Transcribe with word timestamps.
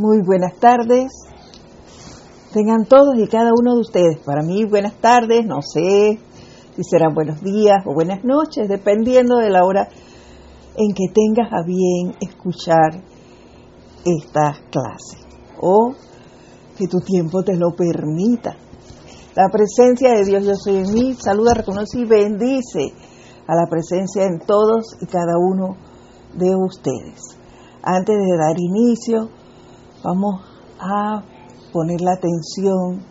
Muy 0.00 0.22
buenas 0.22 0.56
tardes. 0.58 1.12
Tengan 2.54 2.86
todos 2.86 3.18
y 3.18 3.28
cada 3.28 3.50
uno 3.50 3.74
de 3.74 3.80
ustedes. 3.80 4.18
Para 4.24 4.40
mí, 4.40 4.64
buenas 4.64 4.94
tardes, 4.94 5.44
no 5.44 5.60
sé 5.60 6.18
si 6.74 6.84
serán 6.84 7.12
buenos 7.12 7.42
días 7.42 7.84
o 7.84 7.92
buenas 7.92 8.24
noches, 8.24 8.66
dependiendo 8.66 9.36
de 9.36 9.50
la 9.50 9.62
hora 9.62 9.88
en 10.74 10.94
que 10.94 11.12
tengas 11.12 11.52
a 11.52 11.66
bien 11.66 12.16
escuchar 12.18 13.04
esta 14.06 14.54
clase 14.70 15.18
o 15.60 15.92
que 16.78 16.88
tu 16.88 17.00
tiempo 17.00 17.42
te 17.42 17.58
lo 17.58 17.72
permita. 17.76 18.56
La 19.36 19.50
presencia 19.52 20.14
de 20.14 20.24
Dios 20.24 20.42
yo 20.46 20.54
soy 20.54 20.76
en 20.76 20.94
mí, 20.94 21.12
saluda, 21.12 21.52
reconoce 21.52 21.98
y 21.98 22.06
bendice 22.06 22.94
a 23.46 23.54
la 23.54 23.66
presencia 23.68 24.24
en 24.24 24.38
todos 24.46 24.96
y 24.98 25.04
cada 25.04 25.34
uno 25.36 25.76
de 26.32 26.56
ustedes. 26.56 27.36
Antes 27.82 28.16
de 28.16 28.36
dar 28.38 28.56
inicio, 28.58 29.28
vamos 30.02 30.40
a 30.78 31.22
poner 31.72 32.00
la 32.00 32.12
atención 32.12 33.04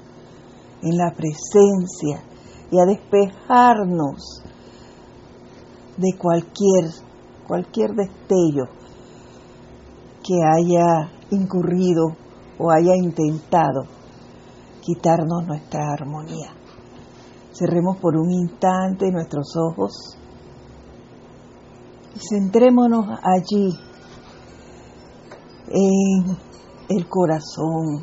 en 0.81 0.97
la 0.97 1.11
presencia 1.11 2.23
y 2.71 2.79
a 2.79 2.85
despejarnos 2.85 4.43
de 5.97 6.17
cualquier, 6.17 6.91
cualquier 7.47 7.91
destello 7.91 8.65
que 10.23 10.35
haya 10.43 11.11
incurrido 11.31 12.15
o 12.57 12.71
haya 12.71 12.95
intentado 12.95 13.83
quitarnos 14.81 15.45
nuestra 15.45 15.91
armonía. 15.91 16.53
Cerremos 17.51 17.97
por 17.97 18.15
un 18.15 18.31
instante 18.31 19.11
nuestros 19.11 19.53
ojos 19.57 20.17
y 22.15 22.19
centrémonos 22.19 23.05
allí 23.23 23.69
en 25.71 26.48
el 26.89 27.07
corazón, 27.07 28.01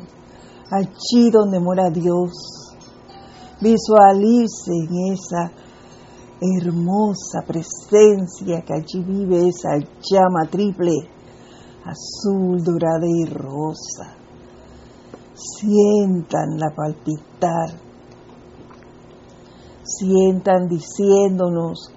allí 0.71 1.29
donde 1.29 1.59
mora 1.59 1.89
Dios. 1.89 2.31
Visualicen 3.59 4.87
esa 5.11 5.51
hermosa 6.39 7.41
presencia 7.45 8.61
que 8.61 8.73
allí 8.73 9.03
vive 9.03 9.49
esa 9.49 9.77
llama 9.77 10.47
triple, 10.49 10.93
azul, 11.83 12.63
dorada 12.63 13.05
y 13.05 13.25
rosa. 13.25 14.15
Sientan 15.33 16.57
la 16.57 16.73
palpitar, 16.75 17.79
sientan 19.83 20.67
diciéndonos, 20.67 21.91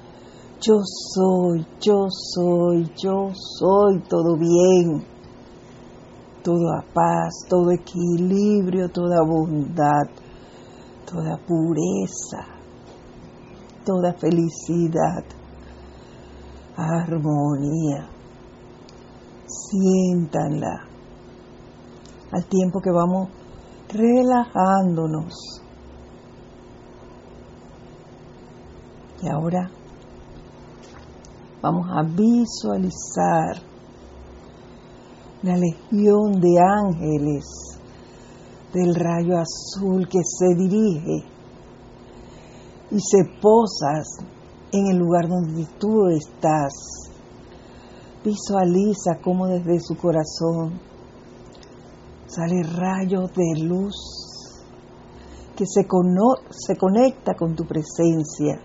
yo 0.61 0.81
soy, 0.85 1.67
yo 1.81 2.07
soy, 2.11 2.91
yo 2.97 3.31
soy 3.33 4.01
todo 4.09 4.37
bien 4.37 5.20
toda 6.43 6.83
paz, 6.93 7.47
todo 7.49 7.71
equilibrio, 7.73 8.89
toda 8.89 9.23
bondad, 9.23 10.09
toda 11.07 11.37
pureza, 11.47 12.47
toda 13.85 14.13
felicidad, 14.15 15.25
armonía. 16.77 18.09
Siéntanla 19.47 20.87
al 22.33 22.45
tiempo 22.47 22.81
que 22.81 22.91
vamos 22.91 23.29
relajándonos. 23.89 25.63
Y 29.23 29.29
ahora 29.29 29.71
vamos 31.61 31.87
a 31.91 32.03
visualizar 32.03 33.70
una 35.43 35.57
legión 35.57 36.41
de 36.41 36.59
ángeles 36.61 37.45
del 38.75 38.95
rayo 38.95 39.39
azul 39.39 40.07
que 40.07 40.21
se 40.23 40.55
dirige 40.55 41.25
y 42.91 43.01
se 43.01 43.25
posas 43.41 44.19
en 44.73 44.87
el 44.89 44.99
lugar 44.99 45.29
donde 45.29 45.67
tú 45.79 46.09
estás. 46.09 46.73
Visualiza 48.25 49.19
cómo 49.23 49.47
desde 49.47 49.81
su 49.81 49.97
corazón 49.97 50.79
sale 52.27 52.63
rayos 52.63 53.31
de 53.35 53.63
luz 53.65 53.97
que 55.57 55.65
se, 55.67 55.87
se 56.51 56.77
conecta 56.77 57.35
con 57.35 57.55
tu 57.55 57.65
presencia, 57.65 58.61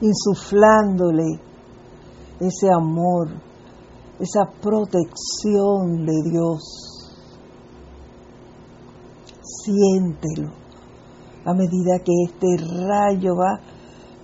insuflándole 0.00 1.40
ese 2.40 2.68
amor, 2.72 3.28
esa 4.18 4.44
protección 4.60 6.06
de 6.06 6.30
Dios. 6.30 6.62
Siéntelo 9.64 10.52
a 11.44 11.54
medida 11.54 11.98
que 12.04 12.12
este 12.26 12.56
rayo 12.86 13.34
va 13.36 13.58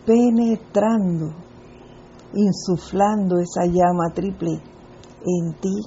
penetrando, 0.06 1.34
insuflando 2.34 3.38
esa 3.38 3.66
llama 3.66 4.12
triple 4.14 4.52
en 4.52 5.54
ti. 5.60 5.82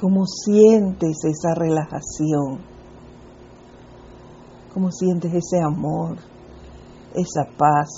¿Cómo 0.00 0.26
sientes 0.26 1.16
esa 1.24 1.54
relajación? 1.54 2.60
¿Cómo 4.74 4.90
sientes 4.90 5.32
ese 5.32 5.62
amor, 5.62 6.18
esa 7.14 7.44
paz 7.56 7.88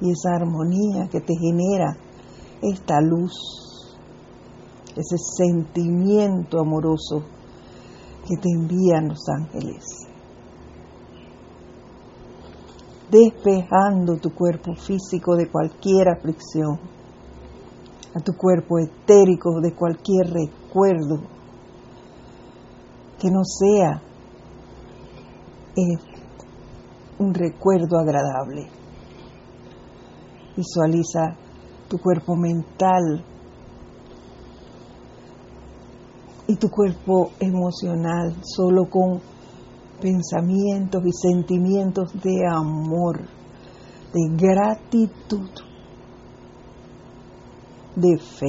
y 0.00 0.10
esa 0.10 0.34
armonía 0.34 1.06
que 1.08 1.20
te 1.20 1.34
genera 1.36 1.96
esta 2.62 3.00
luz, 3.00 3.32
ese 4.96 5.16
sentimiento 5.18 6.60
amoroso 6.60 7.22
que 8.26 8.36
te 8.36 8.48
envían 8.54 9.08
los 9.08 9.28
ángeles, 9.28 9.84
despejando 13.10 14.16
tu 14.16 14.30
cuerpo 14.34 14.74
físico 14.74 15.36
de 15.36 15.48
cualquier 15.50 16.08
aflicción, 16.08 16.78
a 18.14 18.20
tu 18.20 18.32
cuerpo 18.34 18.78
etérico 18.78 19.60
de 19.60 19.74
cualquier 19.74 20.30
recuerdo 20.32 21.20
que 23.18 23.30
no 23.30 23.44
sea 23.44 24.02
eh, 25.76 26.18
un 27.18 27.34
recuerdo 27.34 27.98
agradable. 27.98 28.68
Visualiza 30.56 31.36
tu 31.88 31.98
cuerpo 31.98 32.36
mental 32.36 33.24
y 36.46 36.56
tu 36.56 36.68
cuerpo 36.68 37.30
emocional 37.40 38.36
solo 38.42 38.88
con 38.88 39.20
pensamientos 40.00 41.02
y 41.04 41.12
sentimientos 41.12 42.12
de 42.22 42.46
amor, 42.46 43.20
de 44.12 44.36
gratitud, 44.36 45.50
de 47.96 48.18
fe. 48.18 48.46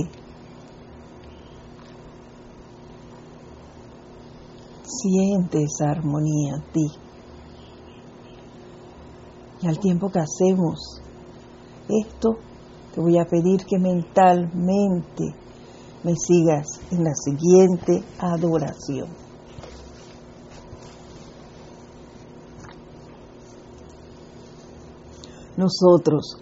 Siente 4.83 5.63
esa 5.63 5.91
armonía 5.91 6.55
en 6.55 6.71
ti. 6.71 6.87
Y 9.61 9.67
al 9.67 9.79
tiempo 9.79 10.09
que 10.09 10.19
hacemos 10.19 11.01
esto, 11.89 12.37
te 12.99 13.03
voy 13.03 13.17
a 13.17 13.23
pedir 13.23 13.65
que 13.65 13.79
mentalmente 13.79 15.33
me 16.03 16.15
sigas 16.17 16.81
en 16.91 17.05
la 17.05 17.13
siguiente 17.15 18.03
adoración. 18.19 19.07
Nosotros, 25.55 26.41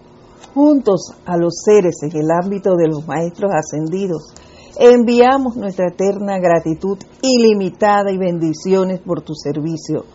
juntos 0.52 1.12
a 1.26 1.36
los 1.36 1.62
seres 1.64 1.94
en 2.02 2.16
el 2.16 2.28
ámbito 2.28 2.74
de 2.74 2.88
los 2.88 3.06
maestros 3.06 3.52
ascendidos, 3.54 4.34
enviamos 4.80 5.56
nuestra 5.56 5.86
eterna 5.86 6.40
gratitud 6.40 6.98
ilimitada 7.22 8.10
y 8.10 8.18
bendiciones 8.18 9.00
por 9.00 9.22
tu 9.22 9.34
servicio. 9.34 10.06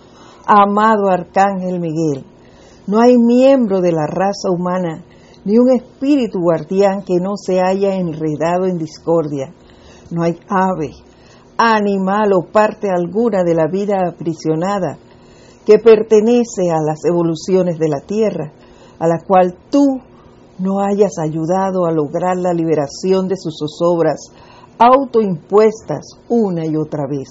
Amado 0.45 1.07
Arcángel 1.09 1.79
Miguel, 1.79 2.25
no 2.85 2.99
hay 2.99 3.17
miembro 3.17 3.79
de 3.79 3.93
la 3.93 4.07
raza 4.07 4.49
humana 4.51 5.05
ni 5.45 5.57
un 5.57 5.71
espíritu 5.71 6.39
guardián 6.39 7.03
que 7.03 7.15
no 7.21 7.31
se 7.35 7.61
haya 7.61 7.95
enredado 7.95 8.65
en 8.65 8.77
discordia. 8.77 9.53
No 10.11 10.23
hay 10.23 10.37
ave, 10.47 10.91
animal 11.57 12.31
o 12.33 12.51
parte 12.51 12.89
alguna 12.89 13.43
de 13.43 13.55
la 13.55 13.67
vida 13.67 13.99
aprisionada 14.07 14.97
que 15.65 15.79
pertenece 15.79 16.69
a 16.71 16.81
las 16.85 17.03
evoluciones 17.05 17.77
de 17.79 17.89
la 17.89 18.01
tierra, 18.01 18.51
a 18.99 19.07
la 19.07 19.19
cual 19.25 19.55
tú 19.69 19.85
no 20.59 20.79
hayas 20.79 21.17
ayudado 21.19 21.85
a 21.85 21.91
lograr 21.91 22.37
la 22.37 22.53
liberación 22.53 23.27
de 23.27 23.35
sus 23.37 23.57
zozobras 23.57 24.31
autoimpuestas 24.77 26.19
una 26.29 26.65
y 26.65 26.75
otra 26.75 27.03
vez. 27.07 27.29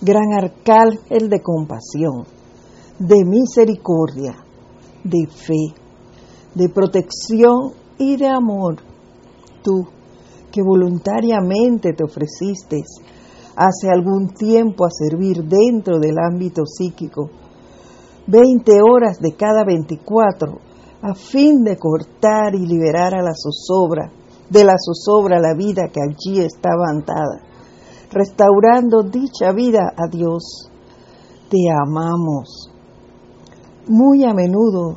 Gran 0.00 0.32
arcángel 0.32 1.28
de 1.28 1.40
compasión, 1.40 2.24
de 2.98 3.24
misericordia, 3.24 4.36
de 5.04 5.26
fe, 5.26 5.85
de 6.56 6.70
protección 6.70 7.74
y 7.98 8.16
de 8.16 8.28
amor, 8.28 8.76
tú 9.62 9.86
que 10.50 10.62
voluntariamente 10.62 11.92
te 11.92 12.02
ofreciste 12.02 12.82
hace 13.54 13.90
algún 13.90 14.28
tiempo 14.28 14.86
a 14.86 14.90
servir 14.90 15.44
dentro 15.44 15.98
del 15.98 16.16
ámbito 16.18 16.64
psíquico, 16.64 17.28
20 18.26 18.72
horas 18.82 19.18
de 19.20 19.32
cada 19.36 19.64
24, 19.64 20.58
a 21.02 21.14
fin 21.14 21.62
de 21.62 21.76
cortar 21.76 22.54
y 22.54 22.66
liberar 22.66 23.14
a 23.14 23.22
la 23.22 23.34
zozobra, 23.34 24.10
de 24.48 24.64
la 24.64 24.76
zozobra 24.78 25.38
la 25.38 25.54
vida 25.54 25.88
que 25.92 26.00
allí 26.00 26.40
estaba 26.40 26.86
atada, 26.98 27.42
restaurando 28.10 29.02
dicha 29.02 29.52
vida 29.52 29.92
a 29.94 30.08
Dios. 30.10 30.70
Te 31.50 31.58
amamos. 31.70 32.72
Muy 33.88 34.24
a 34.24 34.32
menudo 34.32 34.96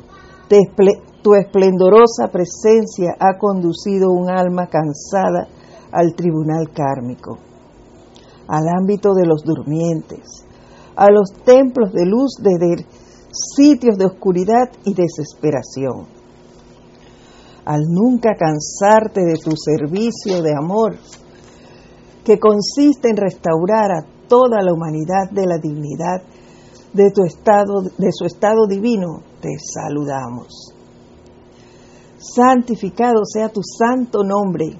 tu 1.22 1.34
esplendorosa 1.34 2.28
presencia 2.30 3.16
ha 3.18 3.38
conducido 3.38 4.10
un 4.10 4.30
alma 4.30 4.66
cansada 4.66 5.48
al 5.92 6.14
tribunal 6.14 6.70
kármico 6.72 7.50
al 8.50 8.66
ámbito 8.68 9.14
de 9.14 9.26
los 9.26 9.42
durmientes, 9.44 10.44
a 10.96 11.06
los 11.08 11.30
templos 11.44 11.92
de 11.92 12.04
luz 12.04 12.34
desde 12.42 12.84
sitios 13.30 13.96
de 13.96 14.06
oscuridad 14.06 14.68
y 14.84 14.92
desesperación. 14.92 16.08
Al 17.64 17.82
nunca 17.88 18.34
cansarte 18.34 19.20
de 19.20 19.38
tu 19.38 19.52
servicio 19.56 20.42
de 20.42 20.52
amor, 20.52 20.96
que 22.24 22.40
consiste 22.40 23.08
en 23.08 23.16
restaurar 23.16 23.92
a 23.92 24.04
toda 24.26 24.62
la 24.62 24.72
humanidad 24.72 25.30
de 25.30 25.46
la 25.46 25.58
dignidad 25.58 26.22
de 26.92 27.12
tu 27.12 27.22
estado 27.22 27.82
de 27.98 28.10
su 28.10 28.24
estado 28.24 28.66
divino, 28.68 29.22
te 29.40 29.50
saludamos. 29.72 30.79
Santificado 32.20 33.24
sea 33.24 33.48
tu 33.48 33.62
santo 33.62 34.22
nombre, 34.22 34.78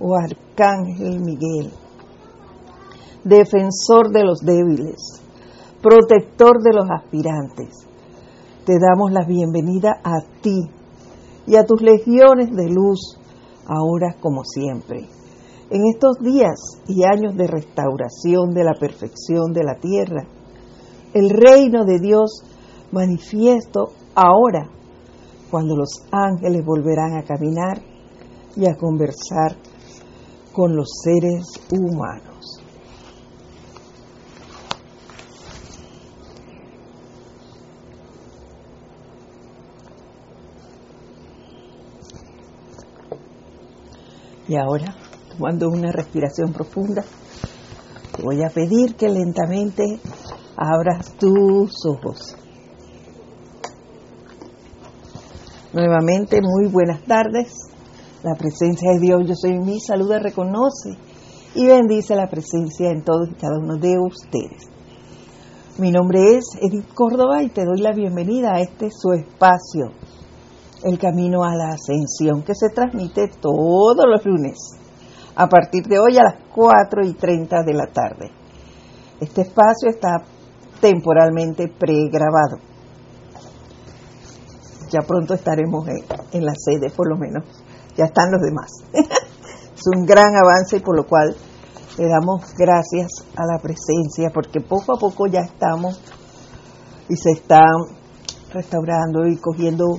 oh 0.00 0.14
Arcángel 0.16 1.20
Miguel 1.20 1.72
defensor 3.24 4.10
de 4.12 4.22
los 4.22 4.40
débiles, 4.40 5.22
protector 5.82 6.62
de 6.62 6.74
los 6.74 6.84
aspirantes. 6.90 7.86
Te 8.66 8.74
damos 8.78 9.12
la 9.12 9.24
bienvenida 9.24 10.00
a 10.04 10.20
ti 10.42 10.60
y 11.46 11.56
a 11.56 11.64
tus 11.64 11.80
legiones 11.82 12.54
de 12.54 12.68
luz, 12.68 13.18
ahora 13.66 14.14
como 14.20 14.44
siempre. 14.44 15.08
En 15.70 15.82
estos 15.92 16.18
días 16.20 16.60
y 16.86 17.04
años 17.04 17.34
de 17.36 17.46
restauración 17.46 18.50
de 18.50 18.64
la 18.64 18.74
perfección 18.78 19.52
de 19.52 19.64
la 19.64 19.76
tierra, 19.76 20.26
el 21.14 21.30
reino 21.30 21.84
de 21.84 21.98
Dios 21.98 22.44
manifiesto 22.92 23.92
ahora, 24.14 24.70
cuando 25.54 25.76
los 25.76 26.02
ángeles 26.10 26.64
volverán 26.64 27.16
a 27.16 27.22
caminar 27.22 27.80
y 28.56 28.66
a 28.66 28.74
conversar 28.74 29.54
con 30.52 30.74
los 30.74 30.88
seres 31.04 31.44
humanos. 31.70 32.60
Y 44.48 44.56
ahora, 44.56 44.96
tomando 45.30 45.68
una 45.68 45.92
respiración 45.92 46.52
profunda, 46.52 47.04
te 48.16 48.22
voy 48.24 48.42
a 48.42 48.48
pedir 48.48 48.96
que 48.96 49.08
lentamente 49.08 50.00
abras 50.56 51.14
tus 51.16 51.86
ojos. 51.86 52.43
Nuevamente, 55.74 56.40
muy 56.40 56.70
buenas 56.70 57.02
tardes. 57.02 57.52
La 58.22 58.36
presencia 58.36 58.92
de 58.92 59.00
Dios, 59.00 59.22
yo 59.26 59.34
soy 59.34 59.58
mi 59.58 59.80
saluda, 59.80 60.20
reconoce 60.20 60.96
y 61.56 61.66
bendice 61.66 62.14
la 62.14 62.28
presencia 62.28 62.90
en 62.90 63.02
todos 63.02 63.28
y 63.28 63.34
cada 63.34 63.58
uno 63.58 63.76
de 63.76 63.98
ustedes. 63.98 64.70
Mi 65.78 65.90
nombre 65.90 66.36
es 66.36 66.44
Edith 66.60 66.94
Córdoba 66.94 67.42
y 67.42 67.48
te 67.48 67.64
doy 67.64 67.80
la 67.80 67.90
bienvenida 67.90 68.54
a 68.54 68.60
este 68.60 68.88
su 68.92 69.12
espacio 69.14 69.90
el 70.84 70.96
camino 70.96 71.42
a 71.42 71.56
la 71.56 71.70
ascensión, 71.70 72.44
que 72.44 72.54
se 72.54 72.68
transmite 72.68 73.28
todos 73.40 74.04
los 74.06 74.24
lunes, 74.24 74.56
a 75.34 75.48
partir 75.48 75.82
de 75.86 75.98
hoy 75.98 76.18
a 76.18 76.24
las 76.24 76.36
4 76.54 77.04
y 77.04 77.14
30 77.14 77.62
de 77.64 77.72
la 77.72 77.86
tarde. 77.86 78.30
Este 79.18 79.40
espacio 79.40 79.88
está 79.88 80.22
temporalmente 80.80 81.66
pregrabado. 81.66 82.73
Ya 84.94 85.00
pronto 85.00 85.34
estaremos 85.34 85.88
en, 86.30 86.46
la 86.46 86.52
sede, 86.54 86.88
por 86.88 87.08
lo 87.08 87.16
menos. 87.16 87.42
Ya 87.96 88.04
están 88.04 88.30
los 88.30 88.40
demás. 88.40 88.70
es 88.92 89.82
un 89.92 90.06
gran 90.06 90.36
avance, 90.36 90.80
por 90.80 90.96
lo 90.96 91.04
cual 91.04 91.34
le 91.98 92.08
damos 92.08 92.54
gracias 92.56 93.08
a 93.34 93.44
la 93.44 93.58
presencia, 93.58 94.30
porque 94.32 94.60
poco 94.60 94.94
a 94.94 94.98
poco 95.00 95.26
ya 95.26 95.40
estamos 95.40 96.00
y 97.08 97.16
se 97.16 97.32
están 97.32 97.74
restaurando 98.52 99.26
y 99.26 99.36
cogiendo 99.36 99.98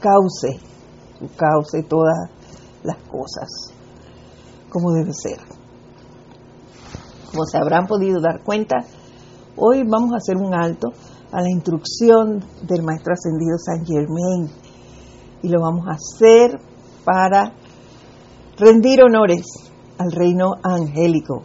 cauce, 0.00 0.58
su 1.20 1.28
cauce 1.36 1.84
todas 1.84 2.30
las 2.82 2.96
cosas 3.08 3.48
como 4.70 4.90
debe 4.90 5.12
ser. 5.12 5.38
Como 7.30 7.44
se 7.44 7.58
habrán 7.58 7.86
podido 7.86 8.20
dar 8.20 8.42
cuenta, 8.42 8.78
hoy 9.54 9.84
vamos 9.84 10.14
a 10.14 10.16
hacer 10.16 10.36
un 10.36 10.52
alto 10.52 10.88
a 11.34 11.40
la 11.40 11.50
instrucción 11.50 12.44
del 12.62 12.84
Maestro 12.84 13.12
Ascendido 13.12 13.58
San 13.58 13.84
Germain 13.84 14.48
y 15.42 15.48
lo 15.48 15.60
vamos 15.60 15.84
a 15.88 15.96
hacer 15.96 16.60
para 17.04 17.52
rendir 18.56 19.02
honores 19.02 19.44
al 19.98 20.12
reino 20.12 20.52
angélico, 20.62 21.42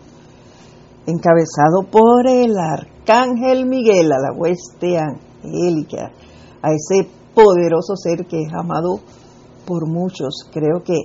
encabezado 1.07 1.89
por 1.89 2.27
el 2.27 2.55
Arcángel 2.55 3.65
Miguel, 3.65 4.11
a 4.11 4.19
la 4.19 4.31
hueste 4.37 4.99
angélica, 4.99 6.11
a 6.61 6.71
ese 6.71 7.09
poderoso 7.33 7.95
ser 7.95 8.27
que 8.27 8.43
es 8.43 8.53
amado 8.53 8.99
por 9.65 9.87
muchos. 9.87 10.47
Creo 10.51 10.83
que, 10.83 10.97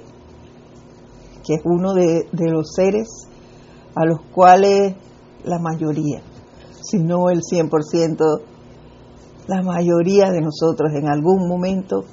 que 1.42 1.54
es 1.54 1.62
uno 1.64 1.94
de, 1.94 2.28
de 2.32 2.50
los 2.50 2.75
seres 2.75 3.08
a 3.94 4.04
los 4.04 4.20
cuales 4.30 4.94
la 5.42 5.58
mayoría, 5.58 6.20
si 6.82 6.98
no 6.98 7.30
el 7.30 7.40
100%, 7.40 8.53
la 9.46 9.62
mayoría 9.62 10.31
de 10.31 10.41
nosotros 10.41 10.93
en 10.94 11.08
algún 11.08 11.49
momento 11.49 12.05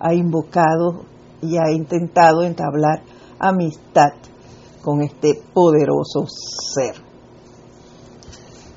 ha 0.00 0.12
invocado 0.12 1.04
y 1.40 1.56
ha 1.56 1.70
intentado 1.70 2.42
entablar 2.42 3.02
amistad 3.38 4.12
con 4.82 5.02
este 5.02 5.40
poderoso 5.52 6.26
ser. 6.26 6.94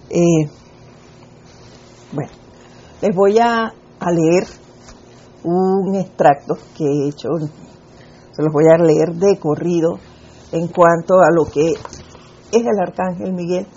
Eh, 0.09 0.49
bueno, 2.13 2.31
les 3.01 3.15
voy 3.15 3.39
a, 3.39 3.73
a 3.99 4.11
leer 4.11 4.47
un 5.43 5.95
extracto 5.95 6.55
que 6.75 6.85
he 6.85 7.09
hecho, 7.09 7.29
se 8.31 8.43
los 8.43 8.53
voy 8.53 8.65
a 8.71 8.77
leer 8.77 9.13
de 9.15 9.37
corrido 9.39 9.99
en 10.51 10.67
cuanto 10.67 11.15
a 11.15 11.29
lo 11.33 11.45
que 11.45 11.71
es 11.71 12.65
el 12.65 12.79
Arcángel 12.79 13.33
Miguel, 13.33 13.67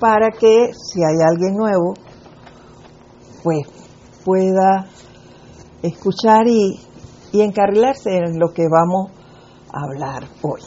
para 0.00 0.30
que 0.30 0.72
si 0.74 1.02
hay 1.04 1.16
alguien 1.24 1.56
nuevo, 1.56 1.94
pues 3.42 3.75
pueda 4.26 4.88
escuchar 5.82 6.48
y, 6.48 6.80
y 7.32 7.42
encarrilarse 7.42 8.10
en 8.16 8.40
lo 8.40 8.52
que 8.52 8.64
vamos 8.68 9.12
a 9.72 9.84
hablar 9.84 10.28
hoy. 10.42 10.60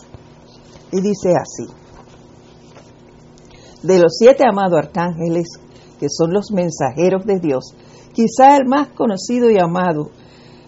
Y 0.94 1.02
dice 1.02 1.34
así, 1.36 1.68
de 3.84 4.00
los 4.00 4.14
siete 4.18 4.46
amados 4.50 4.80
arcángeles, 4.80 5.48
que 6.00 6.08
son 6.10 6.32
los 6.32 6.52
mensajeros 6.52 7.26
de 7.26 7.40
Dios, 7.40 7.76
quizá 8.14 8.56
el 8.56 8.66
más 8.66 8.88
conocido 8.90 9.52
y 9.52 9.60
amado 9.60 10.10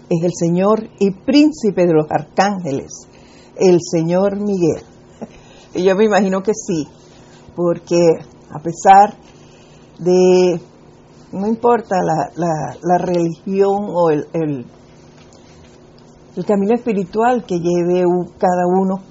es 0.10 0.24
el 0.24 0.32
Señor 0.38 0.90
y 1.00 1.12
príncipe 1.12 1.86
de 1.86 1.94
los 1.94 2.12
arcángeles, 2.12 3.08
el 3.56 3.80
Señor 3.82 4.38
Miguel. 4.38 4.84
Y 5.74 5.84
yo 5.84 5.96
me 5.96 6.04
imagino 6.04 6.44
que 6.44 6.52
sí, 6.54 6.86
porque 7.56 8.02
a 8.50 8.60
pesar 8.60 9.16
de, 10.00 10.60
no 11.32 11.48
importa 11.48 11.96
la, 12.02 12.98
religión 12.98 13.86
o 13.90 14.10
el, 14.10 14.28
el, 14.34 14.66
camino 16.46 16.76
espiritual 16.76 17.46
que 17.46 17.60
lleve 17.60 18.04
cada 18.38 18.66
uno, 18.68 19.02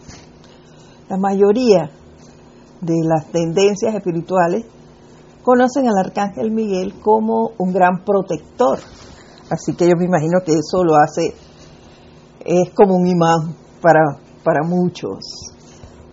la 1.09 1.17
mayoría 1.17 1.91
de 2.81 2.95
las 3.05 3.27
tendencias 3.27 3.95
espirituales 3.95 4.65
conocen 5.43 5.89
al 5.89 5.99
arcángel 5.99 6.50
Miguel 6.50 6.95
como 7.00 7.53
un 7.59 7.73
gran 7.73 8.05
protector 8.05 8.79
Así 9.50 9.75
que 9.75 9.89
yo 9.89 9.97
me 9.97 10.05
imagino 10.05 10.39
que 10.47 10.53
eso 10.53 10.85
lo 10.85 10.95
hace, 10.95 11.35
es 12.45 12.71
como 12.73 12.95
un 12.95 13.09
imán 13.09 13.57
para, 13.83 14.17
para 14.45 14.62
muchos. 14.62 15.19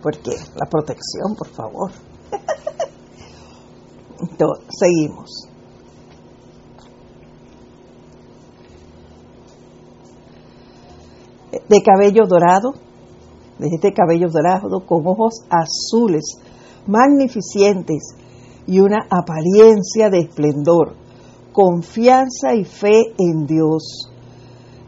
Porque 0.02 0.32
la 0.56 0.66
protección, 0.68 1.36
por 1.36 1.46
favor. 1.48 1.92
Entonces, 4.20 4.66
seguimos. 4.76 5.47
De 11.68 11.82
cabello 11.82 12.24
dorado, 12.26 12.72
de 13.58 13.68
este 13.74 13.92
cabello 13.92 14.28
dorado 14.30 14.86
con 14.86 15.06
ojos 15.06 15.44
azules, 15.50 16.24
magnificentes 16.86 18.14
y 18.66 18.80
una 18.80 19.06
apariencia 19.10 20.08
de 20.10 20.20
esplendor, 20.20 20.94
confianza 21.52 22.54
y 22.54 22.64
fe 22.64 23.14
en 23.18 23.46
Dios. 23.46 24.10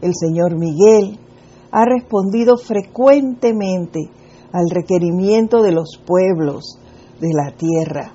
El 0.01 0.13
Señor 0.15 0.57
Miguel 0.57 1.19
ha 1.71 1.85
respondido 1.85 2.57
frecuentemente 2.57 3.99
al 4.51 4.69
requerimiento 4.69 5.61
de 5.61 5.71
los 5.71 5.99
pueblos 6.05 6.79
de 7.19 7.29
la 7.33 7.55
tierra, 7.55 8.13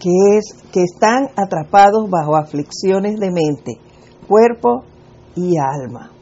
que, 0.00 0.38
es, 0.38 0.62
que 0.72 0.82
están 0.82 1.28
atrapados 1.36 2.10
bajo 2.10 2.36
aflicciones 2.36 3.18
de 3.18 3.30
mente, 3.30 3.80
cuerpo 4.28 4.82
y 5.34 5.54
alma. 5.58 6.15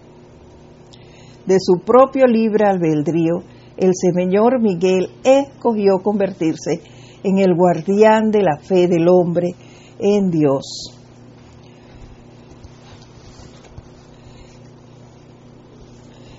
De 1.46 1.56
su 1.60 1.84
propio 1.84 2.26
libre 2.26 2.66
albedrío, 2.66 3.42
el 3.76 3.92
Señor 3.94 4.60
Miguel 4.60 5.10
escogió 5.24 5.98
convertirse 6.02 6.80
en 7.22 7.38
el 7.38 7.54
guardián 7.54 8.30
de 8.30 8.42
la 8.42 8.56
fe 8.56 8.88
del 8.88 9.08
hombre 9.08 9.54
en 9.98 10.30
Dios. 10.30 11.00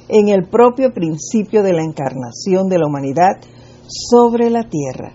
En 0.07 0.29
el 0.29 0.47
propio 0.47 0.91
principio 0.93 1.62
de 1.62 1.74
la 1.74 1.83
encarnación 1.83 2.67
de 2.67 2.77
la 2.79 2.88
humanidad 2.88 3.41
sobre 3.88 4.50
la 4.50 4.63
tierra. 4.63 5.13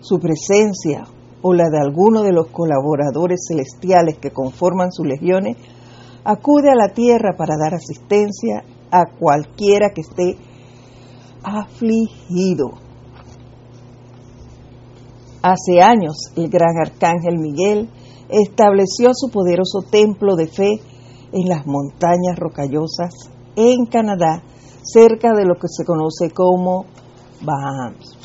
Su 0.00 0.18
presencia 0.18 1.04
o 1.42 1.52
la 1.52 1.68
de 1.70 1.80
alguno 1.80 2.22
de 2.22 2.32
los 2.32 2.48
colaboradores 2.48 3.40
celestiales 3.48 4.18
que 4.18 4.30
conforman 4.30 4.92
sus 4.92 5.06
legiones 5.06 5.56
acude 6.24 6.70
a 6.70 6.74
la 6.74 6.92
tierra 6.92 7.36
para 7.36 7.56
dar 7.56 7.74
asistencia 7.74 8.64
a 8.90 9.04
cualquiera 9.18 9.90
que 9.94 10.00
esté 10.00 10.36
afligido. 11.42 12.70
Hace 15.42 15.80
años 15.80 16.16
el 16.34 16.48
gran 16.48 16.76
arcángel 16.78 17.38
Miguel 17.38 17.88
estableció 18.28 19.10
su 19.14 19.30
poderoso 19.30 19.82
templo 19.88 20.34
de 20.34 20.48
fe 20.48 20.80
en 21.32 21.48
las 21.48 21.66
montañas 21.66 22.36
rocallosas 22.36 23.12
en 23.54 23.86
Canadá, 23.86 24.42
cerca 24.82 25.32
de 25.34 25.44
lo 25.44 25.54
que 25.54 25.68
se 25.68 25.84
conoce 25.84 26.30
como 26.30 26.86
Bahamas. 27.42 28.16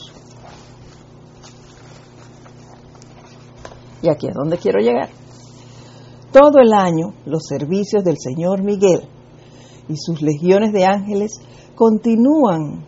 Y 4.01 4.09
aquí 4.09 4.27
es 4.27 4.33
donde 4.33 4.57
quiero 4.57 4.79
llegar. 4.79 5.09
Todo 6.31 6.59
el 6.59 6.73
año 6.73 7.13
los 7.25 7.43
servicios 7.45 8.03
del 8.03 8.17
Señor 8.17 8.63
Miguel 8.63 9.01
y 9.91 9.97
sus 9.97 10.21
legiones 10.21 10.71
de 10.73 10.85
ángeles 10.85 11.31
continúan 11.75 12.85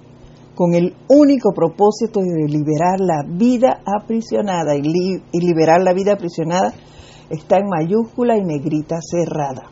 con 0.56 0.74
el 0.74 0.96
único 1.10 1.52
propósito 1.54 2.20
de 2.20 2.48
liberar 2.48 3.00
la 3.00 3.24
vida 3.28 3.82
aprisionada. 3.86 4.76
Y, 4.76 4.82
liberar 5.40 5.82
la 5.82 5.94
vida 5.94 6.14
aprisionada 6.14 6.74
está 7.30 7.58
en 7.58 7.68
mayúscula 7.68 8.38
y 8.38 8.44
negrita 8.44 8.98
cerrada. 9.02 9.70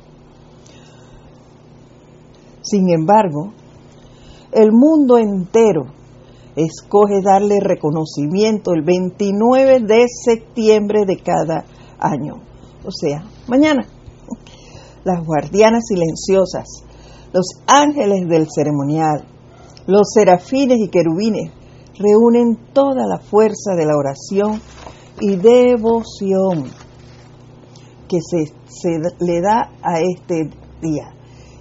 Sin 2.61 2.89
embargo, 2.93 3.53
el 4.51 4.71
mundo 4.71 5.17
entero 5.17 5.85
escoge 6.55 7.21
darle 7.23 7.59
reconocimiento 7.59 8.73
el 8.73 8.83
29 8.83 9.79
de 9.81 10.05
septiembre 10.07 11.05
de 11.05 11.17
cada 11.17 11.65
año, 11.99 12.35
o 12.85 12.91
sea, 12.91 13.23
mañana. 13.47 13.85
Las 15.03 15.25
guardianas 15.25 15.83
silenciosas, 15.87 16.67
los 17.33 17.45
ángeles 17.67 18.27
del 18.27 18.47
ceremonial, 18.53 19.25
los 19.87 20.11
serafines 20.13 20.79
y 20.79 20.89
querubines 20.89 21.51
reúnen 21.97 22.57
toda 22.73 23.07
la 23.07 23.19
fuerza 23.19 23.75
de 23.75 23.85
la 23.85 23.95
oración 23.95 24.61
y 25.19 25.35
devoción 25.35 26.65
que 28.07 28.19
se, 28.21 28.53
se 28.67 28.99
le 29.19 29.41
da 29.41 29.71
a 29.81 29.99
este 29.99 30.49
día. 30.81 31.13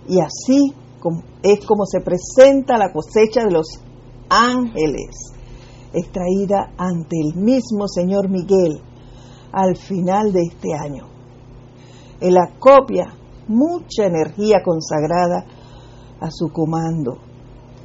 Y 0.09 0.21
así 0.21 0.75
es 1.43 1.65
como 1.65 1.87
se 1.87 2.01
presenta 2.01 2.77
la 2.77 2.93
cosecha 2.93 3.45
de 3.45 3.53
los 3.53 3.67
ángeles, 4.29 5.33
extraída 5.93 6.73
ante 6.77 7.17
el 7.21 7.41
mismo 7.41 7.87
Señor 7.89 8.29
Miguel 8.29 8.83
al 9.53 9.77
final 9.77 10.33
de 10.33 10.43
este 10.43 10.75
año. 10.75 11.09
Él 12.21 12.37
acopia 12.37 13.15
mucha 13.49 14.07
energía 14.07 14.63
consagrada 14.65 15.45
a 16.21 16.31
su 16.31 16.49
comando, 16.53 17.19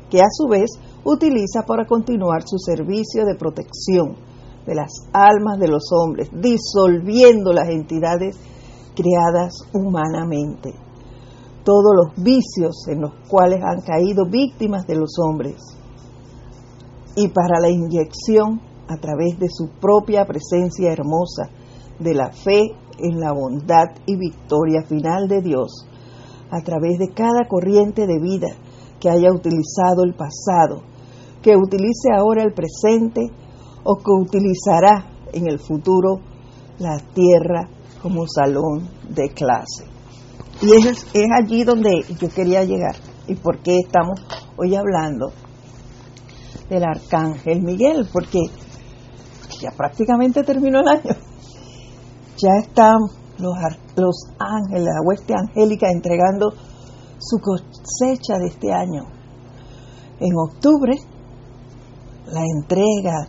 que 0.09 0.19
a 0.19 0.27
su 0.29 0.47
vez 0.47 0.69
utiliza 1.03 1.63
para 1.65 1.85
continuar 1.85 2.43
su 2.45 2.57
servicio 2.57 3.25
de 3.25 3.35
protección 3.35 4.15
de 4.65 4.75
las 4.75 4.91
almas 5.13 5.59
de 5.59 5.67
los 5.67 5.83
hombres, 5.91 6.29
disolviendo 6.33 7.53
las 7.53 7.69
entidades 7.69 8.37
creadas 8.95 9.53
humanamente. 9.73 10.73
Todos 11.63 11.93
los 11.95 12.23
vicios 12.23 12.87
en 12.87 13.01
los 13.01 13.11
cuales 13.27 13.59
han 13.63 13.81
caído 13.81 14.25
víctimas 14.29 14.85
de 14.85 14.95
los 14.95 15.15
hombres. 15.19 15.55
Y 17.15 17.27
para 17.29 17.59
la 17.59 17.69
inyección 17.69 18.61
a 18.87 18.97
través 18.97 19.39
de 19.39 19.47
su 19.49 19.69
propia 19.79 20.25
presencia 20.25 20.91
hermosa 20.91 21.49
de 21.99 22.13
la 22.13 22.31
fe 22.31 22.61
en 22.99 23.19
la 23.19 23.33
bondad 23.33 23.95
y 24.05 24.15
victoria 24.15 24.83
final 24.87 25.27
de 25.27 25.41
Dios, 25.41 25.87
a 26.51 26.61
través 26.61 26.97
de 26.99 27.09
cada 27.13 27.47
corriente 27.47 28.05
de 28.07 28.19
vida 28.19 28.47
que 28.99 29.09
haya 29.09 29.31
utilizado 29.31 30.03
el 30.03 30.13
pasado, 30.13 30.83
que 31.41 31.55
utilice 31.55 32.09
ahora 32.15 32.43
el 32.43 32.53
presente 32.53 33.21
o 33.83 33.95
que 33.97 34.11
utilizará 34.11 35.05
en 35.33 35.49
el 35.49 35.59
futuro 35.59 36.19
la 36.79 36.97
tierra 37.13 37.69
como 38.01 38.25
salón 38.27 38.89
de 39.09 39.29
clase. 39.29 39.85
Y 40.61 40.71
es, 40.71 41.05
es 41.13 41.27
allí 41.37 41.63
donde 41.63 42.03
yo 42.19 42.29
quería 42.29 42.63
llegar 42.63 42.95
y 43.27 43.35
por 43.35 43.59
qué 43.59 43.77
estamos 43.77 44.19
hoy 44.57 44.75
hablando 44.75 45.31
del 46.69 46.83
arcángel 46.83 47.61
Miguel, 47.61 48.07
porque 48.11 48.39
ya 49.61 49.71
prácticamente 49.75 50.43
terminó 50.43 50.79
el 50.79 50.87
año. 50.87 51.15
Ya 52.37 52.57
están 52.61 52.97
los, 53.37 54.15
ángeles, 54.39 54.83
la 54.83 55.01
hueste 55.03 55.33
angélica 55.35 55.87
entregando 55.91 56.53
su 57.19 57.37
cosecha 57.39 58.37
de 58.39 58.47
este 58.47 58.73
año. 58.73 59.03
En 60.19 60.31
octubre, 60.37 60.93
la 62.27 62.41
entrega 62.41 63.27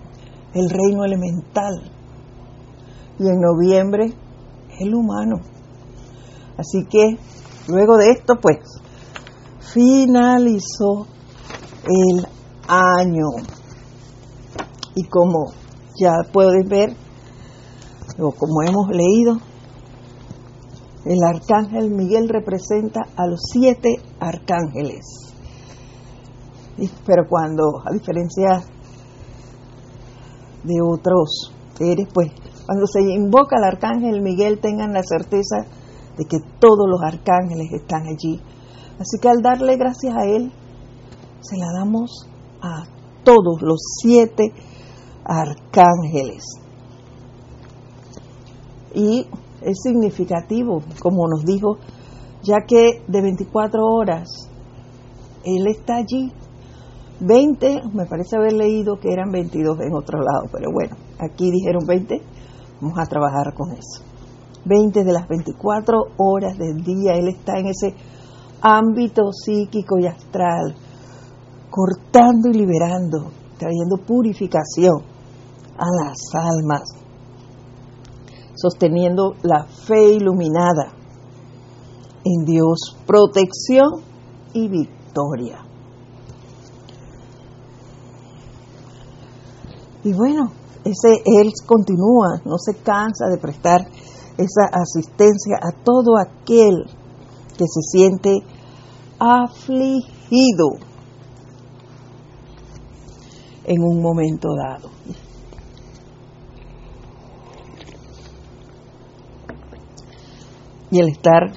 el 0.55 0.71
reino 0.71 1.05
elemental. 1.05 1.93
Y 3.19 3.29
en 3.29 3.41
noviembre, 3.41 4.13
el 4.81 4.95
humano. 4.95 5.37
Así 6.59 6.85
que 6.89 7.19
luego 7.69 7.97
de 7.97 8.11
esto, 8.11 8.35
pues, 8.41 8.59
finalizó 9.73 11.07
el 11.85 12.27
año. 12.69 13.27
Y 14.95 15.05
como 15.09 15.53
ya 15.99 16.13
puedes 16.33 16.69
ver, 16.69 16.97
o 18.19 18.33
como 18.33 18.63
hemos 18.63 18.89
leído, 18.89 19.39
el 21.07 21.23
arcángel 21.23 21.91
Miguel 21.91 22.29
representa 22.29 23.01
a 23.17 23.27
los 23.27 23.41
siete 23.53 23.97
arcángeles. 24.19 25.05
Pero 27.07 27.23
cuando, 27.29 27.63
a 27.85 27.93
diferencia 27.93 28.61
de 30.65 30.75
otros 30.83 31.53
seres, 31.75 32.09
pues 32.13 32.33
cuando 32.67 32.87
se 32.89 33.03
invoca 33.03 33.57
al 33.57 33.65
arcángel 33.65 34.21
Miguel 34.21 34.59
tengan 34.61 34.93
la 34.93 35.03
certeza 35.05 35.65
de 36.19 36.25
que 36.25 36.39
todos 36.59 36.87
los 36.89 37.01
arcángeles 37.03 37.69
están 37.73 38.03
allí. 38.07 38.41
Así 38.99 39.19
que 39.21 39.29
al 39.29 39.43
darle 39.43 39.77
gracias 39.77 40.17
a 40.17 40.25
Él, 40.25 40.51
se 41.41 41.57
la 41.57 41.67
damos 41.79 42.27
a 42.61 42.85
todos 43.23 43.63
los 43.63 43.79
siete 44.03 44.53
arcángeles. 45.25 46.45
Y 48.95 49.27
es 49.67 49.79
significativo, 49.83 50.83
como 51.01 51.29
nos 51.29 51.45
dijo, 51.45 51.79
ya 52.43 52.59
que 52.67 53.03
de 53.07 53.21
24 53.21 53.85
horas 53.85 54.29
Él 55.45 55.67
está 55.69 55.97
allí. 55.97 56.33
20, 57.19 57.83
me 57.95 58.05
parece 58.07 58.37
haber 58.37 58.53
leído 58.53 58.99
que 59.01 59.11
eran 59.11 59.31
22 59.31 59.81
en 59.81 59.95
otro 59.95 60.19
lado, 60.19 60.49
pero 60.53 60.71
bueno, 60.71 60.97
aquí 61.19 61.51
dijeron 61.51 61.87
20, 61.87 62.21
vamos 62.81 62.99
a 62.99 63.07
trabajar 63.07 63.55
con 63.55 63.73
eso. 63.73 64.05
20 64.67 65.03
de 65.03 65.13
las 65.13 65.27
24 65.27 65.99
horas 66.19 66.59
del 66.59 66.83
día 66.83 67.15
Él 67.15 67.29
está 67.29 67.59
en 67.59 67.67
ese 67.67 67.95
ámbito 68.61 69.33
psíquico 69.33 69.99
y 69.99 70.07
astral 70.07 70.77
cortando 71.71 72.49
y 72.49 72.55
liberando, 72.55 73.31
trayendo 73.59 73.99
purificación 74.07 74.97
a 75.77 75.85
las 75.85 76.17
almas, 76.33 76.83
sosteniendo 78.67 79.35
la 79.43 79.65
fe 79.65 80.15
iluminada 80.15 80.93
en 82.25 82.45
Dios, 82.45 82.97
protección 83.07 84.03
y 84.53 84.69
victoria. 84.69 85.65
Y 90.03 90.13
bueno, 90.13 90.51
ese 90.85 91.23
Él 91.25 91.53
continúa, 91.67 92.41
no 92.45 92.59
se 92.59 92.75
cansa 92.83 93.27
de 93.31 93.39
prestar 93.39 93.83
esa 94.37 94.67
asistencia 94.73 95.57
a 95.63 95.73
todo 95.85 96.17
aquel 96.19 96.85
que 97.57 97.65
se 97.67 97.81
siente 97.81 98.39
afligido 99.19 100.69
en 103.65 103.83
un 103.83 104.03
momento 104.03 104.49
dado. 104.55 104.91
Y 110.91 111.01
el 111.01 111.09
estar 111.09 111.53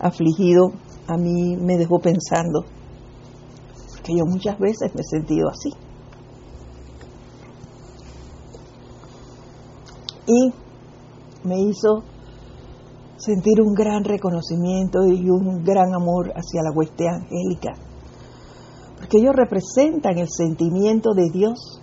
afligido 0.00 0.72
a 1.06 1.16
mí 1.16 1.56
me 1.56 1.76
dejó 1.76 1.98
pensando 1.98 2.64
que 4.02 4.16
yo 4.16 4.24
muchas 4.24 4.58
veces 4.58 4.94
me 4.94 5.00
he 5.00 5.04
sentido 5.04 5.48
así. 5.48 5.70
Y 10.26 10.52
me 11.46 11.60
hizo 11.60 12.04
sentir 13.16 13.60
un 13.60 13.74
gran 13.74 14.04
reconocimiento 14.04 15.00
y 15.06 15.28
un 15.28 15.64
gran 15.64 15.94
amor 15.94 16.32
hacia 16.34 16.62
la 16.62 16.70
hueste 16.74 17.08
angélica, 17.08 17.72
porque 18.96 19.18
ellos 19.18 19.34
representan 19.34 20.18
el 20.18 20.28
sentimiento 20.28 21.14
de 21.14 21.30
Dios 21.32 21.82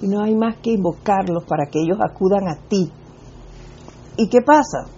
y 0.00 0.08
no 0.08 0.22
hay 0.22 0.34
más 0.34 0.56
que 0.60 0.72
invocarlos 0.72 1.44
para 1.44 1.66
que 1.66 1.80
ellos 1.80 1.98
acudan 2.00 2.48
a 2.48 2.68
ti. 2.68 2.90
¿Y 4.16 4.28
qué 4.28 4.38
pasa? 4.44 4.97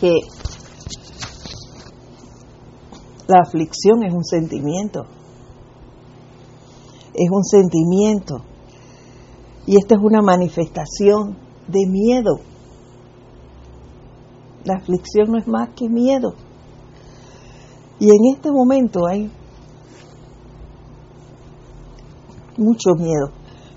Que 0.00 0.12
la 3.28 3.38
aflicción 3.42 4.02
es 4.02 4.14
un 4.14 4.24
sentimiento, 4.24 5.06
es 7.14 7.30
un 7.30 7.44
sentimiento 7.44 8.42
y 9.66 9.76
esta 9.76 9.94
es 9.94 10.00
una 10.02 10.22
manifestación 10.22 11.36
de 11.68 11.86
miedo. 11.86 12.40
La 14.64 14.76
aflicción 14.76 15.30
no 15.30 15.38
es 15.38 15.46
más 15.46 15.70
que 15.70 15.88
miedo. 15.88 16.34
Y 17.98 18.06
en 18.06 18.34
este 18.34 18.50
momento 18.50 19.06
hay 19.06 19.30
mucho 22.56 22.94
miedo. 22.96 23.30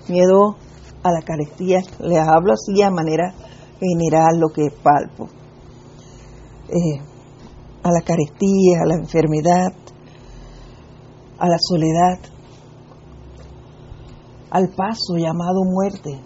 Miedo 0.08 0.56
a 1.02 1.12
la 1.12 1.22
carestía. 1.22 1.80
Les 2.00 2.18
hablo 2.18 2.52
así 2.54 2.82
a 2.82 2.90
manera 2.90 3.34
general 3.78 4.40
lo 4.40 4.48
que 4.48 4.70
palpo. 4.70 5.28
Eh, 6.68 7.00
a 7.82 7.90
la 7.90 8.00
carestía, 8.00 8.80
a 8.82 8.86
la 8.86 8.94
enfermedad, 8.94 9.72
a 11.38 11.48
la 11.48 11.56
soledad, 11.58 12.18
al 14.50 14.68
paso 14.70 15.16
llamado 15.16 15.64
muerte. 15.64 16.18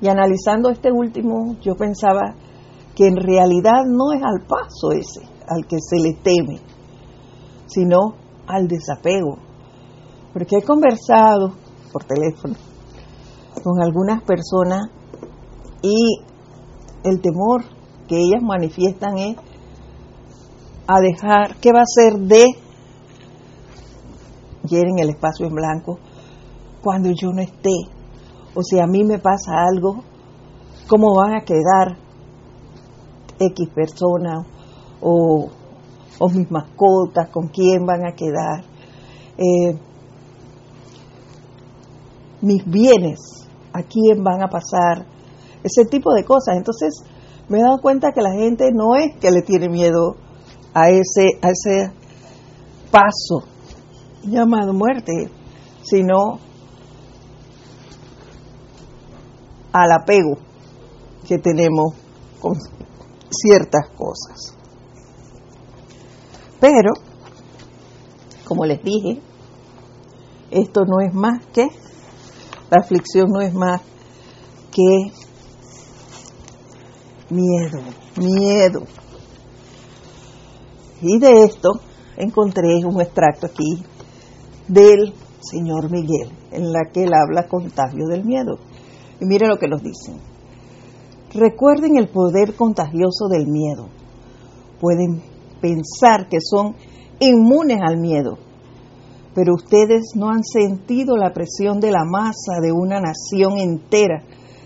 Y 0.00 0.08
analizando 0.08 0.70
este 0.70 0.90
último, 0.90 1.56
yo 1.60 1.76
pensaba 1.76 2.34
que 2.96 3.06
en 3.06 3.16
realidad 3.16 3.84
no 3.86 4.12
es 4.12 4.22
al 4.22 4.46
paso 4.46 4.90
ese 4.92 5.36
al 5.48 5.66
que 5.66 5.76
se 5.80 5.96
le 5.96 6.14
teme, 6.14 6.60
sino 7.66 8.14
al 8.46 8.66
desapego. 8.66 9.38
Porque 10.32 10.56
he 10.56 10.62
conversado 10.62 11.54
por 11.92 12.04
teléfono 12.04 12.54
con 13.62 13.82
algunas 13.82 14.22
personas 14.22 14.90
y 15.82 16.18
el 17.04 17.20
temor 17.20 17.64
que 18.06 18.16
ellas 18.16 18.42
manifiestan 18.42 19.18
es 19.18 19.36
a 20.86 21.00
dejar, 21.00 21.56
¿qué 21.56 21.72
va 21.72 21.80
a 21.80 21.86
ser 21.86 22.18
de, 22.20 22.44
quieren 24.68 24.98
el 24.98 25.10
espacio 25.10 25.46
en 25.46 25.54
blanco, 25.54 25.98
cuando 26.82 27.10
yo 27.10 27.32
no 27.32 27.42
esté? 27.42 27.74
O 28.54 28.62
si 28.62 28.78
a 28.78 28.86
mí 28.86 29.04
me 29.04 29.18
pasa 29.18 29.52
algo, 29.68 30.04
¿cómo 30.88 31.14
van 31.16 31.34
a 31.34 31.44
quedar 31.44 31.98
X 33.38 33.68
personas 33.74 34.46
o, 35.00 35.48
mis 36.32 36.50
mascotas? 36.50 37.28
¿Con 37.30 37.48
quién 37.48 37.84
van 37.84 38.06
a 38.06 38.12
quedar? 38.12 38.64
Eh, 39.36 39.78
mis 42.40 42.64
bienes, 42.64 43.18
¿a 43.72 43.82
quién 43.82 44.22
van 44.22 44.42
a 44.42 44.48
pasar? 44.48 45.04
Ese 45.62 45.84
tipo 45.84 46.14
de 46.14 46.24
cosas. 46.24 46.56
Entonces 46.56 47.02
me 47.48 47.58
he 47.58 47.62
dado 47.62 47.78
cuenta 47.80 48.12
que 48.12 48.22
la 48.22 48.32
gente 48.32 48.70
no 48.72 48.96
es 48.96 49.16
que 49.20 49.30
le 49.30 49.42
tiene 49.42 49.68
miedo 49.68 50.16
a 50.74 50.90
ese, 50.90 51.38
a 51.42 51.50
ese 51.50 51.92
paso 52.90 53.46
llamado 54.22 54.72
muerte, 54.72 55.30
sino 55.82 56.40
al 59.72 59.92
apego 59.92 60.38
que 61.26 61.38
tenemos 61.38 61.94
con 62.40 62.54
ciertas 63.30 63.88
cosas. 63.96 64.56
Pero, 66.60 66.92
como 68.44 68.64
les 68.64 68.82
dije, 68.82 69.20
esto 70.50 70.84
no 70.86 71.00
es 71.00 71.14
más 71.14 71.44
que, 71.52 71.68
la 72.70 72.80
aflicción 72.82 73.26
no 73.30 73.40
es 73.40 73.52
más 73.52 73.82
que 74.72 75.12
miedo, 77.30 77.80
miedo. 78.16 78.82
Y 81.02 81.18
de 81.18 81.44
esto 81.44 81.72
encontré 82.16 82.84
un 82.84 83.00
extracto 83.00 83.46
aquí 83.46 83.82
del 84.68 85.12
señor 85.40 85.90
Miguel, 85.90 86.30
en 86.50 86.72
la 86.72 86.90
que 86.92 87.04
él 87.04 87.10
habla 87.14 87.48
contagio 87.48 88.06
del 88.08 88.24
miedo. 88.24 88.58
Y 89.20 89.26
mire 89.26 89.46
lo 89.46 89.58
que 89.58 89.68
nos 89.68 89.82
dicen. 89.82 90.20
Recuerden 91.32 91.96
el 91.96 92.08
poder 92.08 92.54
contagioso 92.54 93.28
del 93.28 93.46
miedo. 93.46 93.88
Pueden 94.80 95.22
pensar 95.60 96.28
que 96.28 96.38
son 96.40 96.74
inmunes 97.18 97.78
al 97.82 97.98
miedo, 97.98 98.38
pero 99.34 99.54
ustedes 99.54 100.12
no 100.14 100.30
han 100.30 100.44
sentido 100.44 101.16
la 101.16 101.32
presión 101.32 101.80
de 101.80 101.90
la 101.90 102.04
masa 102.04 102.60
de 102.60 102.72
una 102.72 103.00
nación 103.00 103.58
entera 103.58 104.22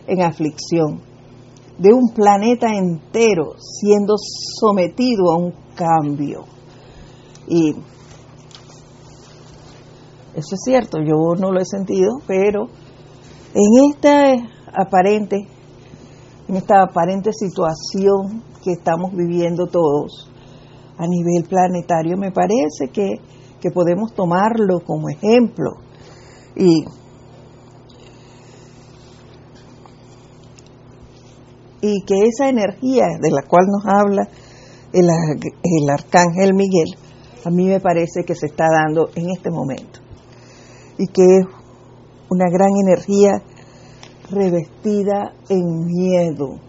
en 0.07 0.23
aflicción, 0.23 1.01
de 1.81 1.95
un 1.95 2.13
planeta 2.13 2.67
entero 2.69 3.55
siendo 3.59 4.15
sometido 4.19 5.33
a 5.33 5.39
un 5.39 5.55
cambio. 5.75 6.45
Y 7.49 7.71
eso 10.35 10.55
es 10.55 10.61
cierto, 10.63 10.99
yo 10.99 11.35
no 11.39 11.51
lo 11.51 11.59
he 11.59 11.65
sentido, 11.65 12.19
pero 12.27 12.67
en 13.55 13.91
esta 13.91 14.35
aparente, 14.75 15.49
en 16.49 16.57
esta 16.57 16.83
aparente 16.83 17.31
situación 17.33 18.45
que 18.63 18.73
estamos 18.73 19.13
viviendo 19.15 19.67
todos 19.67 20.31
a 20.99 21.07
nivel 21.07 21.49
planetario, 21.49 22.19
me 22.19 22.31
parece 22.31 22.89
que, 22.93 23.15
que 23.59 23.71
podemos 23.71 24.13
tomarlo 24.13 24.81
como 24.85 25.09
ejemplo 25.09 25.71
y 26.55 26.85
y 31.81 32.03
que 32.03 32.15
esa 32.27 32.49
energía 32.49 33.07
de 33.21 33.31
la 33.31 33.43
cual 33.43 33.67
nos 33.67 33.87
habla 33.87 34.29
el, 34.93 35.05
el, 35.05 35.91
arcángel 35.91 36.55
Miguel, 36.55 36.97
a 37.45 37.51
mí 37.51 37.67
me 37.67 37.81
parece 37.81 38.25
que 38.25 38.35
se 38.35 38.47
está 38.47 38.67
dando 38.71 39.09
en 39.15 39.31
este 39.31 39.51
momento 39.51 40.01
y 40.99 41.07
que 41.07 41.23
es 41.23 41.47
una 42.29 42.51
gran 42.51 42.71
energía 42.87 43.43
revestida 44.31 45.33
en 45.49 45.87
miedo. 45.87 46.61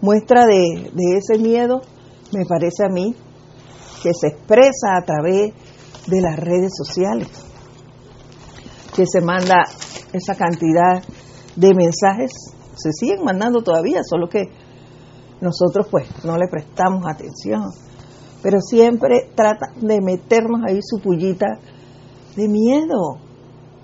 Muestra 0.00 0.46
de, 0.46 0.90
ese 1.16 1.38
miedo, 1.38 1.80
me 2.32 2.44
parece 2.46 2.84
a 2.84 2.88
mí, 2.88 3.14
que 4.02 4.12
se 4.14 4.28
expresa 4.28 4.96
a 4.96 5.04
través 5.04 5.52
de 6.06 6.20
las 6.20 6.38
redes 6.38 6.72
sociales, 6.76 7.28
que 8.94 9.04
se 9.06 9.20
manda 9.20 9.64
esa 10.12 10.34
cantidad 10.34 11.02
de 11.56 11.74
mensajes, 11.74 12.32
se 12.76 12.92
siguen 12.92 13.24
mandando 13.24 13.62
todavía, 13.62 14.00
solo 14.08 14.28
que 14.28 14.44
nosotros 15.40 15.86
pues 15.90 16.08
no 16.24 16.36
le 16.36 16.46
prestamos 16.48 17.04
atención. 17.06 17.62
Pero 18.42 18.60
siempre 18.60 19.30
trata 19.34 19.72
de 19.80 20.00
meternos 20.00 20.60
ahí 20.66 20.78
su 20.82 21.00
pullita 21.00 21.58
de 22.36 22.48
miedo, 22.48 23.18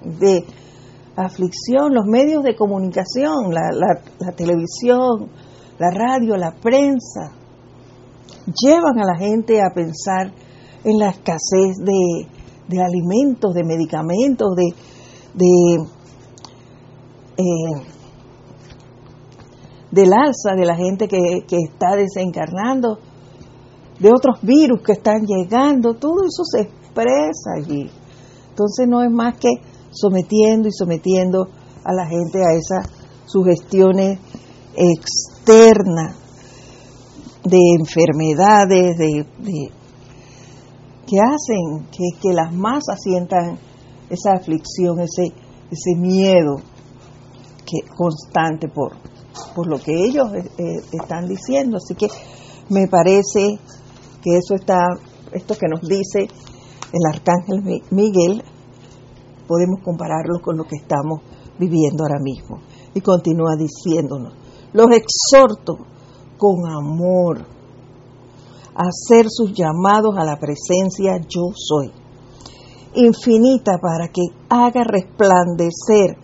de 0.04 0.44
aflicción, 1.16 1.94
los 1.94 2.06
medios 2.06 2.44
de 2.44 2.54
comunicación, 2.54 3.52
la, 3.52 4.32
televisión, 4.36 5.30
la 5.78 5.90
radio, 5.90 6.36
la 6.36 6.52
prensa, 6.52 7.32
llevan 8.46 8.98
a 9.00 9.06
la 9.06 9.16
gente 9.18 9.60
a 9.60 9.74
pensar 9.74 10.32
en 10.84 10.98
la 10.98 11.08
escasez 11.08 11.76
de, 11.78 12.28
de 12.68 12.82
alimentos, 12.82 13.54
de 13.54 13.64
medicamentos, 13.64 14.54
de 14.54 14.74
eh, 17.36 17.86
del 19.90 20.12
alza 20.12 20.54
de 20.56 20.66
la 20.66 20.76
gente 20.76 21.08
que, 21.08 21.44
que 21.46 21.56
está 21.56 21.96
desencarnando 21.96 22.98
de 23.98 24.10
otros 24.10 24.40
virus 24.42 24.82
que 24.82 24.92
están 24.92 25.24
llegando, 25.24 25.94
todo 25.94 26.24
eso 26.24 26.44
se 26.44 26.62
expresa 26.62 27.52
allí. 27.56 27.90
Entonces 28.50 28.86
no 28.88 29.02
es 29.02 29.10
más 29.10 29.36
que 29.38 29.50
sometiendo 29.90 30.68
y 30.68 30.72
sometiendo 30.72 31.48
a 31.84 31.92
la 31.92 32.06
gente 32.06 32.38
a 32.38 32.54
esas 32.54 32.90
sugestiones 33.26 34.18
externas 34.74 36.16
de 37.44 37.58
enfermedades, 37.78 38.96
de, 38.96 39.26
que 41.06 41.18
hacen 41.20 41.86
que, 41.90 42.18
que, 42.20 42.32
las 42.32 42.52
masas 42.52 43.00
sientan 43.02 43.58
esa 44.08 44.32
aflicción, 44.32 44.98
ese, 45.00 45.32
ese 45.70 45.94
miedo 45.96 46.56
que, 47.64 47.88
constante 47.96 48.68
por, 48.68 48.92
por 49.54 49.66
lo 49.66 49.78
que 49.78 49.92
ellos 49.92 50.32
eh, 50.34 50.50
eh, 50.58 50.80
están 50.92 51.26
diciendo. 51.26 51.78
Así 51.78 51.94
que 51.94 52.08
me 52.68 52.88
parece 52.88 53.58
que 54.22 54.36
eso 54.36 54.54
está, 54.54 54.86
esto 55.32 55.54
que 55.56 55.68
nos 55.68 55.80
dice 55.82 56.28
el 56.92 57.12
arcángel 57.12 57.82
Miguel, 57.90 58.42
podemos 59.46 59.80
compararlo 59.82 60.40
con 60.40 60.56
lo 60.56 60.64
que 60.64 60.76
estamos 60.76 61.20
viviendo 61.58 62.04
ahora 62.04 62.20
mismo. 62.20 62.60
Y 62.94 63.00
continúa 63.00 63.56
diciéndonos, 63.56 64.34
los 64.72 64.88
exhorto 64.90 65.78
con 66.36 66.66
amor 66.70 67.46
a 68.74 68.82
hacer 68.88 69.26
sus 69.28 69.52
llamados 69.52 70.16
a 70.16 70.24
la 70.24 70.38
presencia 70.38 71.18
yo 71.28 71.52
soy, 71.54 71.90
infinita 72.94 73.78
para 73.78 74.08
que 74.08 74.22
haga 74.48 74.84
resplandecer 74.84 76.16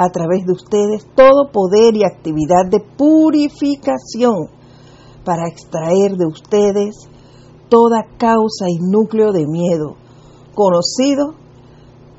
a 0.00 0.10
través 0.10 0.46
de 0.46 0.52
ustedes 0.52 1.04
todo 1.16 1.50
poder 1.50 1.96
y 1.96 2.04
actividad 2.04 2.70
de 2.70 2.78
purificación 2.78 4.46
para 5.24 5.48
extraer 5.48 6.12
de 6.16 6.24
ustedes 6.24 6.94
toda 7.68 8.04
causa 8.16 8.66
y 8.68 8.78
núcleo 8.78 9.32
de 9.32 9.44
miedo, 9.48 9.96
conocido 10.54 11.34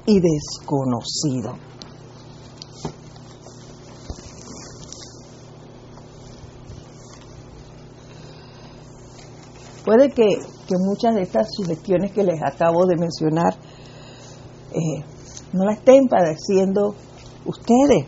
y 0.05 0.19
desconocido. 0.19 1.53
Puede 9.85 10.09
que, 10.11 10.27
muchas 10.85 11.15
de 11.15 11.21
estas 11.21 11.47
sugestiones 11.55 12.11
que 12.11 12.23
les 12.23 12.43
acabo 12.43 12.85
de 12.85 12.97
mencionar 12.97 13.55
eh, 14.73 15.03
no 15.53 15.63
la 15.63 15.73
estén 15.73 16.07
padeciendo 16.09 16.93
ustedes 17.49 18.05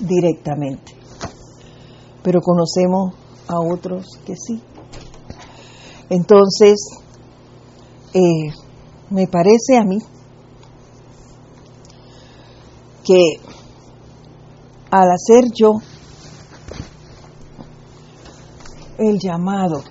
directamente, 0.00 0.92
pero 2.22 2.40
conocemos 2.40 3.14
a 3.48 3.58
otros 3.58 4.06
que 4.26 4.34
sí. 4.36 4.62
Entonces, 6.10 6.78
eh, 8.12 8.52
me 9.10 9.26
parece 9.26 9.76
a 9.76 9.84
mí 9.84 9.98
que 13.04 13.40
al 14.90 15.10
hacer 15.10 15.44
yo 15.54 15.72
el 18.98 19.18
llamado 19.18 19.82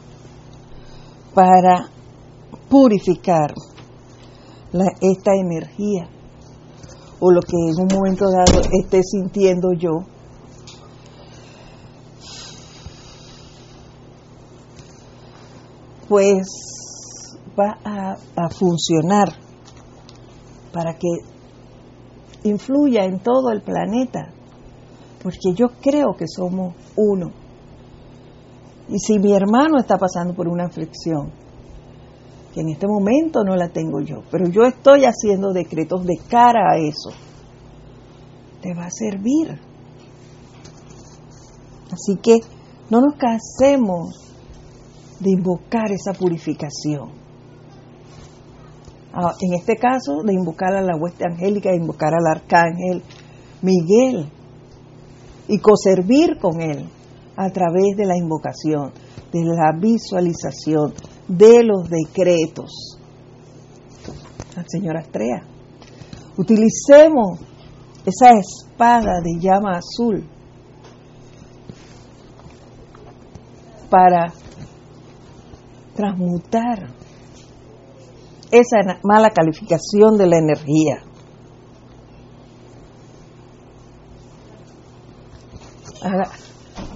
para 1.33 1.89
purificar 2.69 3.53
esta 5.01 5.31
energía 5.33 6.16
o 7.19 7.31
lo 7.31 7.41
que 7.41 7.55
en 7.55 7.81
un 7.81 7.87
momento 7.93 8.25
dado 8.29 8.61
esté 8.71 9.01
sintiendo 9.03 9.73
yo, 9.73 9.91
pues 16.07 16.47
va 17.59 17.77
a, 17.83 18.49
funcionar 18.49 19.29
para 20.71 20.93
que 20.93 21.07
influya 22.43 23.03
en 23.03 23.19
todo 23.19 23.51
el 23.51 23.61
planeta, 23.61 24.31
porque 25.21 25.53
yo 25.53 25.67
creo 25.81 26.15
que 26.17 26.25
somos 26.27 26.75
uno. 26.95 27.31
Y 28.89 28.99
si 28.99 29.19
mi 29.19 29.33
hermano 29.33 29.79
está 29.79 29.97
pasando 29.97 30.33
por 30.33 30.47
una 30.47 30.65
aflicción, 30.65 31.31
en 32.59 32.69
este 32.69 32.87
momento 32.87 33.43
no 33.43 33.55
la 33.55 33.69
tengo 33.69 34.01
yo, 34.01 34.23
pero 34.31 34.47
yo 34.47 34.63
estoy 34.63 35.05
haciendo 35.05 35.53
decretos 35.53 36.05
de 36.05 36.17
cara 36.29 36.71
a 36.71 36.77
eso, 36.77 37.11
te 38.61 38.73
va 38.73 38.85
a 38.85 38.91
servir. 38.91 39.59
Así 41.91 42.17
que 42.21 42.39
no 42.89 43.01
nos 43.01 43.15
casemos 43.15 44.27
de 45.19 45.31
invocar 45.31 45.91
esa 45.91 46.13
purificación. 46.13 47.11
Ah, 49.13 49.33
en 49.41 49.53
este 49.53 49.77
caso, 49.77 50.21
de 50.23 50.33
invocar 50.33 50.75
a 50.75 50.81
la 50.81 50.95
hueste 50.95 51.25
angélica, 51.27 51.71
de 51.71 51.77
invocar 51.77 52.13
al 52.13 52.27
arcángel 52.27 53.01
Miguel 53.61 54.29
y 55.47 55.57
coservir 55.59 56.37
con 56.39 56.61
él 56.61 56.87
a 57.35 57.49
través 57.49 57.95
de 57.95 58.05
la 58.05 58.17
invocación, 58.17 58.91
de 59.31 59.43
la 59.43 59.71
visualización, 59.79 60.93
de 61.27 61.63
los 61.63 61.89
decretos. 61.89 62.99
Al 64.55 64.65
Señor 64.67 64.97
Astrea. 64.97 65.43
Utilicemos 66.37 67.39
esa 68.05 68.29
espada 68.37 69.21
de 69.21 69.39
llama 69.39 69.77
azul 69.77 70.23
para 73.89 74.33
transmutar 75.95 76.89
esa 78.51 78.77
mala 79.03 79.29
calificación 79.31 80.17
de 80.17 80.27
la 80.27 80.37
energía. 80.37 81.03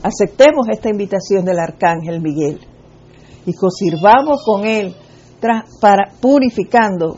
Aceptemos 0.03 0.67
esta 0.71 0.89
invitación 0.89 1.43
del 1.43 1.59
arcángel 1.59 2.21
Miguel 2.21 2.70
y 3.45 3.53
consirvamos 3.53 4.43
con 4.45 4.65
él 4.65 4.95
para 5.79 6.11
purificando 6.19 7.17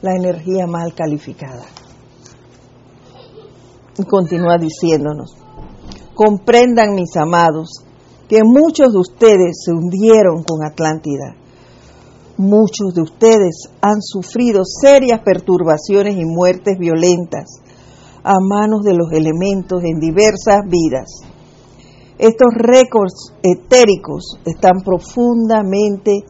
la 0.00 0.16
energía 0.16 0.66
mal 0.66 0.94
calificada. 0.94 1.64
Y 3.98 4.04
continúa 4.04 4.56
diciéndonos, 4.58 5.36
comprendan 6.14 6.94
mis 6.94 7.16
amados 7.16 7.84
que 8.28 8.42
muchos 8.44 8.92
de 8.92 8.98
ustedes 8.98 9.62
se 9.64 9.72
hundieron 9.72 10.42
con 10.42 10.64
Atlántida. 10.64 11.36
Muchos 12.38 12.94
de 12.94 13.02
ustedes 13.02 13.68
han 13.82 14.00
sufrido 14.00 14.62
serias 14.64 15.20
perturbaciones 15.22 16.16
y 16.16 16.24
muertes 16.24 16.78
violentas 16.78 17.60
a 18.24 18.34
manos 18.40 18.82
de 18.84 18.94
los 18.94 19.12
elementos 19.12 19.82
en 19.84 20.00
diversas 20.00 20.62
vidas. 20.66 21.10
Estos 22.22 22.54
récords 22.54 23.34
etéricos 23.42 24.38
están 24.46 24.80
profundamente 24.84 26.20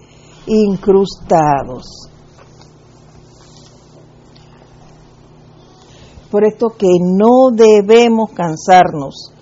incrustados. 0.46 2.08
Por 6.30 6.46
esto 6.46 6.68
que 6.78 6.88
no 6.98 7.50
debemos 7.54 8.30
cansarnos 8.30 9.34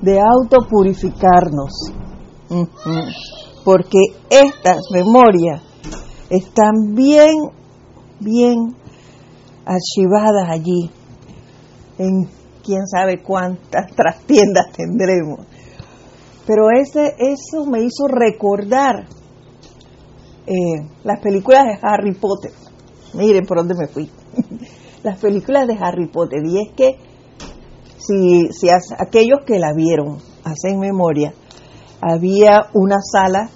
de 0.00 0.20
autopurificarnos, 0.20 1.72
porque 3.64 3.98
estas 4.30 4.82
memorias 4.92 5.62
están 6.30 6.94
bien, 6.94 7.50
bien 8.20 8.76
archivadas 9.64 10.48
allí, 10.48 10.92
en 11.98 12.30
quién 12.62 12.86
sabe 12.86 13.20
cuántas 13.20 13.90
trastiendas 13.96 14.70
tendremos. 14.76 15.51
Pero 16.46 16.70
ese, 16.70 17.14
eso 17.18 17.66
me 17.66 17.80
hizo 17.80 18.08
recordar 18.08 19.06
eh, 20.46 20.88
las 21.04 21.20
películas 21.20 21.66
de 21.66 21.78
Harry 21.82 22.14
Potter. 22.14 22.52
Miren 23.14 23.46
por 23.46 23.58
dónde 23.58 23.74
me 23.74 23.86
fui. 23.86 24.10
las 25.02 25.18
películas 25.18 25.66
de 25.68 25.78
Harry 25.80 26.08
Potter. 26.08 26.40
Y 26.44 26.62
es 26.62 26.74
que 26.74 26.96
si, 27.98 28.48
si 28.52 28.68
aquellos 28.70 29.40
que 29.46 29.58
la 29.58 29.72
vieron 29.72 30.18
hacen 30.44 30.80
memoria, 30.80 31.32
había 32.00 32.66
una 32.74 32.98
sala 33.00 33.48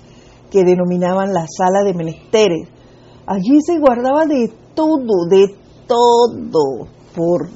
que 0.51 0.63
denominaban 0.63 1.35
la 1.35 1.47
sala 1.49 1.83
de 1.83 1.95
menesteres. 1.95 2.69
Allí 3.27 3.61
se 3.67 3.79
guardaba 3.79 4.25
de 4.27 4.53
todo, 4.75 5.27
de 5.29 5.57
todo, 5.89 6.89
por 7.15 7.49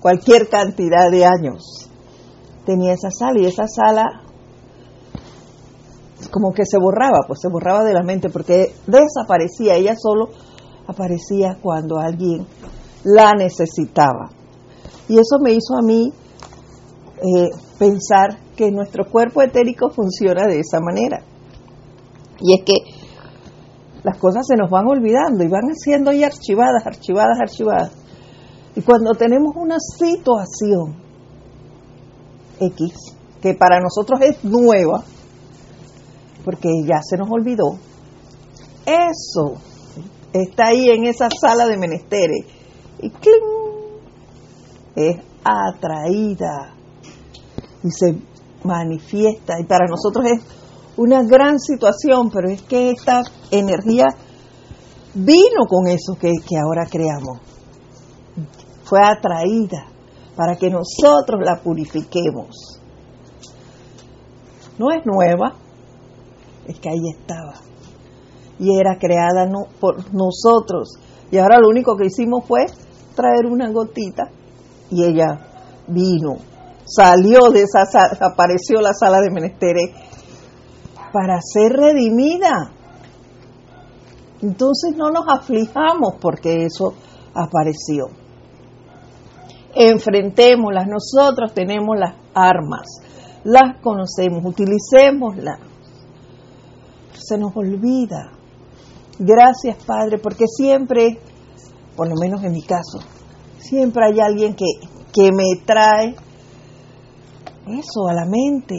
cualquier 0.00 0.48
cantidad 0.48 1.10
de 1.10 1.24
años. 1.24 1.87
Tenía 2.68 2.92
esa 2.92 3.10
sala 3.10 3.40
y 3.40 3.46
esa 3.46 3.66
sala 3.66 4.04
como 6.30 6.52
que 6.52 6.66
se 6.66 6.76
borraba, 6.78 7.20
pues 7.26 7.40
se 7.40 7.48
borraba 7.48 7.82
de 7.82 7.94
la 7.94 8.02
mente 8.02 8.28
porque 8.28 8.74
desaparecía, 8.86 9.76
ella 9.76 9.94
solo 9.96 10.28
aparecía 10.86 11.56
cuando 11.62 11.96
alguien 11.98 12.46
la 13.04 13.32
necesitaba. 13.32 14.28
Y 15.08 15.14
eso 15.14 15.38
me 15.40 15.52
hizo 15.52 15.78
a 15.78 15.82
mí 15.82 16.12
eh, 17.16 17.48
pensar 17.78 18.36
que 18.54 18.70
nuestro 18.70 19.10
cuerpo 19.10 19.40
etérico 19.40 19.88
funciona 19.88 20.46
de 20.46 20.60
esa 20.60 20.78
manera. 20.78 21.22
Y 22.38 22.52
es 22.52 22.66
que 22.66 22.74
las 24.02 24.18
cosas 24.18 24.46
se 24.46 24.56
nos 24.56 24.70
van 24.70 24.86
olvidando 24.86 25.42
y 25.42 25.48
van 25.48 25.74
siendo 25.74 26.10
ahí 26.10 26.22
archivadas, 26.22 26.86
archivadas, 26.86 27.40
archivadas. 27.40 27.92
Y 28.76 28.82
cuando 28.82 29.12
tenemos 29.12 29.56
una 29.56 29.78
situación 29.78 31.07
X, 32.60 32.92
que 33.40 33.54
para 33.54 33.80
nosotros 33.80 34.20
es 34.22 34.44
nueva, 34.44 35.04
porque 36.44 36.68
ya 36.84 37.00
se 37.02 37.16
nos 37.16 37.28
olvidó, 37.30 37.78
eso 38.86 39.60
está 40.32 40.68
ahí 40.68 40.88
en 40.90 41.04
esa 41.04 41.28
sala 41.30 41.66
de 41.66 41.76
menesteres 41.76 42.46
y 43.00 43.10
¡cling! 43.10 43.58
es 44.96 45.16
atraída 45.44 46.74
y 47.84 47.90
se 47.90 48.18
manifiesta 48.64 49.54
y 49.60 49.64
para 49.64 49.86
nosotros 49.86 50.26
es 50.26 50.42
una 50.96 51.22
gran 51.22 51.60
situación, 51.60 52.30
pero 52.32 52.50
es 52.50 52.62
que 52.62 52.90
esta 52.90 53.22
energía 53.50 54.06
vino 55.14 55.66
con 55.68 55.86
eso 55.86 56.14
que, 56.20 56.32
que 56.46 56.58
ahora 56.58 56.86
creamos 56.90 57.38
fue 58.84 59.00
atraída 59.04 59.86
para 60.38 60.54
que 60.54 60.70
nosotros 60.70 61.40
la 61.44 61.56
purifiquemos. 61.60 62.80
No 64.78 64.92
es 64.92 65.04
nueva, 65.04 65.54
es 66.64 66.78
que 66.78 66.88
ahí 66.88 67.10
estaba. 67.12 67.54
Y 68.60 68.78
era 68.78 68.98
creada 69.00 69.50
por 69.80 70.14
nosotros. 70.14 70.94
Y 71.32 71.38
ahora 71.38 71.58
lo 71.58 71.68
único 71.68 71.96
que 71.96 72.06
hicimos 72.06 72.44
fue 72.46 72.66
traer 73.16 73.46
una 73.50 73.72
gotita 73.72 74.30
y 74.92 75.02
ella 75.02 75.40
vino, 75.88 76.36
salió 76.84 77.50
de 77.50 77.62
esa 77.62 77.84
sala, 77.84 78.16
apareció 78.20 78.80
la 78.80 78.92
sala 78.92 79.20
de 79.20 79.32
menesteres 79.32 79.90
para 81.12 81.40
ser 81.42 81.72
redimida. 81.72 82.70
Entonces 84.40 84.94
no 84.96 85.10
nos 85.10 85.24
aflijamos 85.26 86.14
porque 86.20 86.64
eso 86.64 86.94
apareció 87.34 88.17
enfrentémoslas. 89.78 90.86
Nosotros 90.88 91.54
tenemos 91.54 91.96
las 91.96 92.14
armas, 92.34 92.86
las 93.44 93.80
conocemos, 93.80 94.44
utilicémoslas. 94.44 95.60
Se 97.14 97.38
nos 97.38 97.56
olvida. 97.56 98.32
Gracias, 99.18 99.76
Padre, 99.84 100.18
porque 100.18 100.46
siempre, 100.46 101.18
por 101.96 102.08
lo 102.08 102.14
menos 102.20 102.42
en 102.42 102.52
mi 102.52 102.62
caso, 102.62 102.98
siempre 103.58 104.06
hay 104.06 104.20
alguien 104.20 104.54
que, 104.54 104.66
que 105.12 105.30
me 105.32 105.64
trae 105.64 106.14
eso 107.66 108.08
a 108.08 108.14
la 108.14 108.24
mente. 108.24 108.74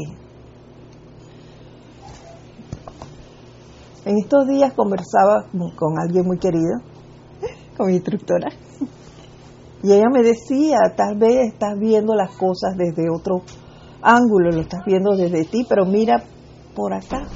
En 4.05 4.17
estos 4.17 4.47
días 4.47 4.73
conversaba 4.73 5.45
con 5.75 5.99
alguien 5.99 6.25
muy 6.25 6.39
querido, 6.39 6.79
con 7.77 7.87
mi 7.87 7.95
instructora, 7.95 8.49
y 9.81 9.93
ella 9.93 10.09
me 10.11 10.23
decía, 10.23 10.77
tal 10.95 11.17
vez 11.17 11.53
estás 11.53 11.77
viendo 11.79 12.13
las 12.13 12.31
cosas 12.31 12.75
desde 12.75 13.09
otro 13.09 13.43
ángulo, 14.01 14.51
lo 14.51 14.61
estás 14.61 14.81
viendo 14.85 15.15
desde 15.15 15.45
ti, 15.45 15.65
pero 15.67 15.85
mira 15.85 16.21
por 16.75 16.93
acá. 16.93 17.27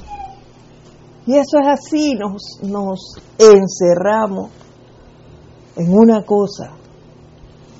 Y 1.26 1.32
eso 1.32 1.58
es 1.62 1.66
así, 1.68 2.14
nos, 2.14 2.60
nos 2.62 3.16
encerramos 3.38 4.50
en 5.76 5.90
una 5.90 6.22
cosa. 6.22 6.72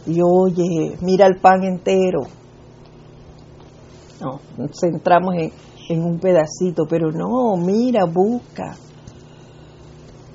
Y 0.06 0.20
oye, 0.22 0.96
mira 1.02 1.26
el 1.26 1.40
pan 1.40 1.62
entero. 1.64 2.22
No, 4.20 4.40
nos 4.56 4.70
centramos 4.80 5.34
en, 5.34 5.52
en 5.90 6.04
un 6.04 6.18
pedacito, 6.18 6.84
pero 6.88 7.10
no, 7.10 7.56
mira, 7.58 8.06
busca. 8.06 8.76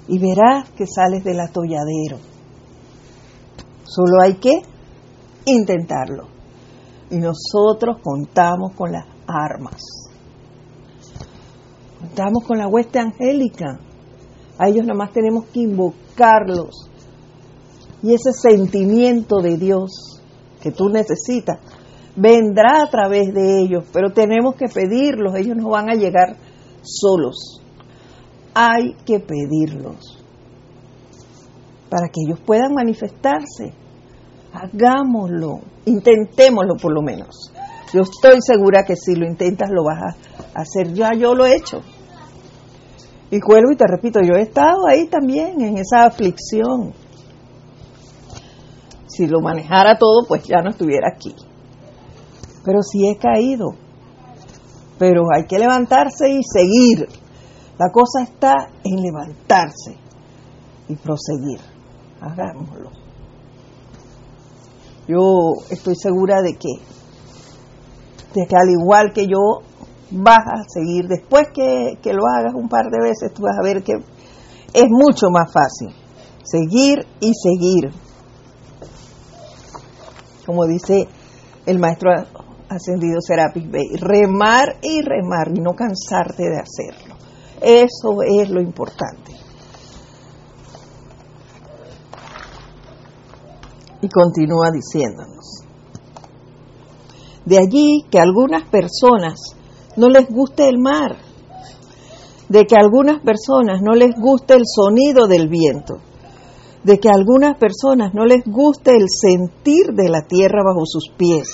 Y 0.08 0.20
verás 0.20 0.70
que 0.72 0.86
sales 0.86 1.24
del 1.24 1.40
atolladero. 1.40 2.29
Solo 3.90 4.22
hay 4.22 4.36
que 4.36 4.62
intentarlo. 5.46 6.28
Y 7.10 7.18
nosotros 7.18 7.98
contamos 8.04 8.74
con 8.76 8.92
las 8.92 9.06
armas. 9.26 9.82
Contamos 12.00 12.44
con 12.46 12.60
la 12.60 12.68
hueste 12.68 13.00
angélica. 13.00 13.80
A 14.60 14.70
ellos 14.70 14.86
nada 14.86 14.94
más 14.94 15.12
tenemos 15.12 15.46
que 15.46 15.62
invocarlos. 15.62 16.88
Y 18.04 18.14
ese 18.14 18.32
sentimiento 18.32 19.38
de 19.42 19.58
Dios 19.58 20.22
que 20.62 20.72
tú 20.72 20.90
necesitas 20.90 21.58
vendrá 22.16 22.84
a 22.84 22.90
través 22.92 23.34
de 23.34 23.60
ellos, 23.62 23.86
pero 23.92 24.12
tenemos 24.12 24.54
que 24.56 24.68
pedirlos. 24.68 25.36
Ellos 25.36 25.58
no 25.58 25.70
van 25.70 25.90
a 25.90 25.96
llegar 25.96 26.38
solos. 26.84 27.60
Hay 28.54 28.94
que 29.06 29.20
pedirlos 29.20 30.19
para 31.90 32.08
que 32.08 32.22
ellos 32.26 32.40
puedan 32.46 32.74
manifestarse. 32.74 33.74
Hagámoslo, 34.54 35.60
intentémoslo 35.86 36.76
por 36.76 36.94
lo 36.94 37.02
menos. 37.02 37.52
Yo 37.94 38.02
estoy 38.02 38.38
segura 38.42 38.84
que 38.84 38.96
si 38.96 39.16
lo 39.16 39.26
intentas 39.26 39.70
lo 39.72 39.84
vas 39.84 40.16
a 40.54 40.62
hacer. 40.62 40.94
Ya 40.94 41.14
yo 41.14 41.34
lo 41.34 41.46
he 41.46 41.56
hecho. 41.56 41.82
Y 43.32 43.40
vuelvo 43.42 43.72
y 43.72 43.76
te 43.76 43.86
repito, 43.88 44.20
yo 44.22 44.36
he 44.36 44.42
estado 44.42 44.88
ahí 44.88 45.08
también 45.08 45.62
en 45.62 45.78
esa 45.78 46.06
aflicción. 46.06 46.94
Si 49.08 49.28
lo 49.28 49.42
manejara 49.42 49.98
todo, 49.98 50.26
pues 50.28 50.44
ya 50.44 50.62
no 50.62 50.70
estuviera 50.70 51.10
aquí. 51.14 51.36
Pero 52.64 52.82
sí 52.82 53.08
he 53.08 53.18
caído. 53.18 53.70
Pero 54.98 55.24
hay 55.34 55.46
que 55.46 55.60
levantarse 55.60 56.30
y 56.30 56.42
seguir. 56.44 57.08
La 57.78 57.92
cosa 57.92 58.24
está 58.24 58.70
en 58.84 59.02
levantarse 59.02 59.96
y 60.88 60.96
proseguir 60.96 61.60
hagámoslo. 62.22 62.92
Yo 65.08 65.54
estoy 65.70 65.96
segura 65.96 66.42
de 66.42 66.54
que, 66.54 66.70
de 68.36 68.48
que 68.48 68.56
al 68.56 68.70
igual 68.70 69.12
que 69.14 69.26
yo, 69.26 69.64
vas 70.12 70.46
a 70.46 70.64
seguir. 70.68 71.08
Después 71.08 71.48
que, 71.54 71.98
que 72.02 72.14
lo 72.14 72.24
hagas 72.28 72.54
un 72.54 72.70
par 72.70 72.86
de 72.92 73.02
veces, 73.02 73.34
tú 73.34 73.44
vas 73.44 73.58
a 73.58 73.64
ver 73.64 73.84
que 73.84 73.94
es 73.94 74.86
mucho 74.90 75.30
más 75.30 75.52
fácil. 75.52 75.96
Seguir 76.44 77.06
y 77.20 77.34
seguir. 77.34 77.92
Como 80.46 80.66
dice 80.66 81.08
el 81.66 81.80
maestro 81.80 82.12
ascendido 82.70 83.20
Serapis 83.22 83.70
Bey, 83.70 83.88
remar 84.00 84.78
y 84.82 85.02
remar 85.02 85.50
y 85.54 85.60
no 85.60 85.74
cansarte 85.74 86.44
de 86.44 86.60
hacerlo. 86.60 87.16
Eso 87.62 88.22
es 88.24 88.50
lo 88.50 88.62
importante. 88.62 89.34
Y 94.02 94.08
continúa 94.10 94.72
diciéndonos. 94.72 95.64
De 97.46 97.58
allí 97.58 98.06
que 98.10 98.20
a 98.20 98.24
algunas 98.24 98.64
personas 98.70 99.40
no 99.98 100.08
les 100.10 100.30
guste 100.30 100.68
el 100.70 100.78
mar, 100.78 101.18
de 102.48 102.66
que 102.66 102.76
a 102.76 102.82
algunas 102.82 103.22
personas 103.22 103.82
no 103.82 103.94
les 103.94 104.16
guste 104.16 104.56
el 104.56 104.64
sonido 104.66 105.28
del 105.28 105.50
viento, 105.50 106.00
de 106.84 107.00
que 107.00 107.10
a 107.10 107.14
algunas 107.14 107.58
personas 107.58 108.14
no 108.14 108.26
les 108.26 108.44
guste 108.46 108.96
el 108.96 109.08
sentir 109.10 109.94
de 109.94 110.10
la 110.10 110.22
tierra 110.22 110.64
bajo 110.64 110.86
sus 110.86 111.10
pies, 111.18 111.50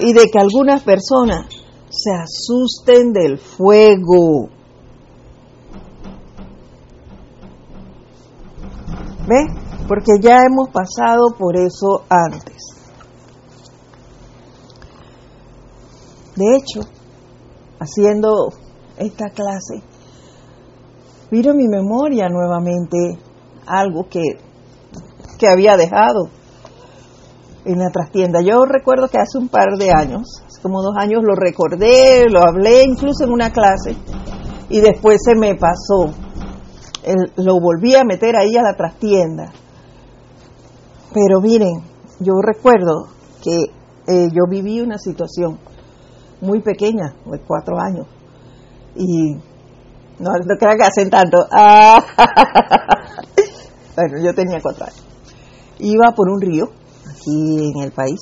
y 0.00 0.12
de 0.12 0.30
que 0.30 0.38
algunas 0.38 0.82
personas 0.82 1.46
se 1.88 2.12
asusten 2.12 3.12
del 3.12 3.38
fuego. 3.38 4.50
¿Ve? 9.28 9.65
Porque 9.88 10.12
ya 10.20 10.44
hemos 10.44 10.68
pasado 10.70 11.34
por 11.38 11.56
eso 11.56 12.04
antes. 12.08 12.56
De 16.34 16.56
hecho, 16.56 16.80
haciendo 17.78 18.48
esta 18.98 19.30
clase, 19.30 19.82
vino 21.30 21.52
a 21.52 21.54
mi 21.54 21.68
memoria 21.68 22.28
nuevamente 22.28 23.18
algo 23.66 24.08
que, 24.10 24.22
que 25.38 25.48
había 25.48 25.76
dejado 25.76 26.28
en 27.64 27.78
la 27.78 27.90
trastienda. 27.90 28.40
Yo 28.42 28.64
recuerdo 28.64 29.08
que 29.08 29.18
hace 29.18 29.38
un 29.38 29.48
par 29.48 29.78
de 29.78 29.92
años, 29.92 30.42
como 30.62 30.82
dos 30.82 30.94
años, 30.98 31.22
lo 31.22 31.34
recordé, 31.34 32.26
lo 32.28 32.42
hablé 32.42 32.84
incluso 32.84 33.24
en 33.24 33.32
una 33.32 33.50
clase 33.50 33.96
y 34.68 34.80
después 34.80 35.20
se 35.24 35.34
me 35.36 35.54
pasó. 35.54 36.12
lo 37.36 37.60
volví 37.60 37.94
a 37.94 38.04
meter 38.04 38.36
ahí 38.36 38.56
a 38.56 38.62
la 38.62 38.76
trastienda 38.76 39.52
pero 41.12 41.40
miren, 41.40 41.82
yo 42.20 42.34
recuerdo 42.42 43.08
que 43.42 43.64
eh, 44.06 44.28
yo 44.32 44.44
viví 44.48 44.80
una 44.80 44.98
situación 44.98 45.58
muy 46.40 46.60
pequeña, 46.60 47.14
de 47.24 47.40
cuatro 47.40 47.78
años, 47.78 48.06
y 48.94 49.34
no, 50.18 50.30
no 50.44 50.56
crean 50.58 50.78
que 50.78 50.84
hacen 50.84 51.10
tanto. 51.10 51.38
Ah, 51.50 51.98
bueno, 53.96 54.22
yo 54.22 54.34
tenía 54.34 54.60
cuatro 54.62 54.84
años. 54.84 55.04
Iba 55.78 56.12
por 56.14 56.28
un 56.30 56.40
río 56.40 56.64
aquí 57.10 57.70
en 57.74 57.82
el 57.82 57.92
país 57.92 58.20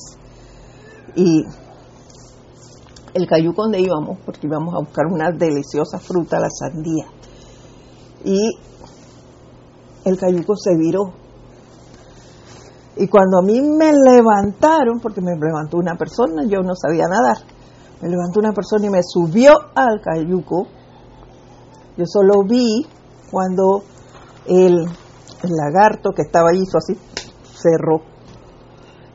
y 1.15 1.45
el 3.15 3.29
cayuco 3.29 3.63
donde 3.63 3.81
íbamos, 3.81 4.19
porque 4.25 4.47
íbamos 4.47 4.75
a 4.75 4.79
buscar 4.79 5.07
una 5.07 5.31
deliciosa 5.31 5.99
fruta, 5.99 6.41
la 6.41 6.51
sandía. 6.51 7.07
Y 8.25 8.59
el 10.05 10.19
cayuco 10.19 10.57
se 10.57 10.77
viró. 10.77 11.13
Y 12.97 13.09
cuando 13.09 13.39
a 13.39 13.43
mí 13.43 13.61
me 13.61 13.93
levantaron, 13.93 15.01
porque 15.01 15.21
me 15.21 15.33
levantó 15.35 15.79
una 15.79 15.97
persona, 15.97 16.45
yo 16.45 16.61
no 16.61 16.75
sabía 16.75 17.07
nadar, 17.09 17.39
me 18.01 18.09
levantó 18.09 18.41
una 18.41 18.53
persona 18.53 18.87
y 18.87 18.91
me 18.91 19.01
subió 19.03 19.53
al 19.75 20.01
cayuco. 20.01 20.67
Yo 21.97 22.05
solo 22.07 22.43
vi 22.49 22.87
cuando 23.31 23.83
el, 24.47 24.75
el 24.79 25.51
lagarto 25.51 26.11
que 26.11 26.23
estaba 26.23 26.51
ahí 26.51 26.63
hizo 26.63 26.79
así, 26.79 26.97
cerró. 27.55 28.03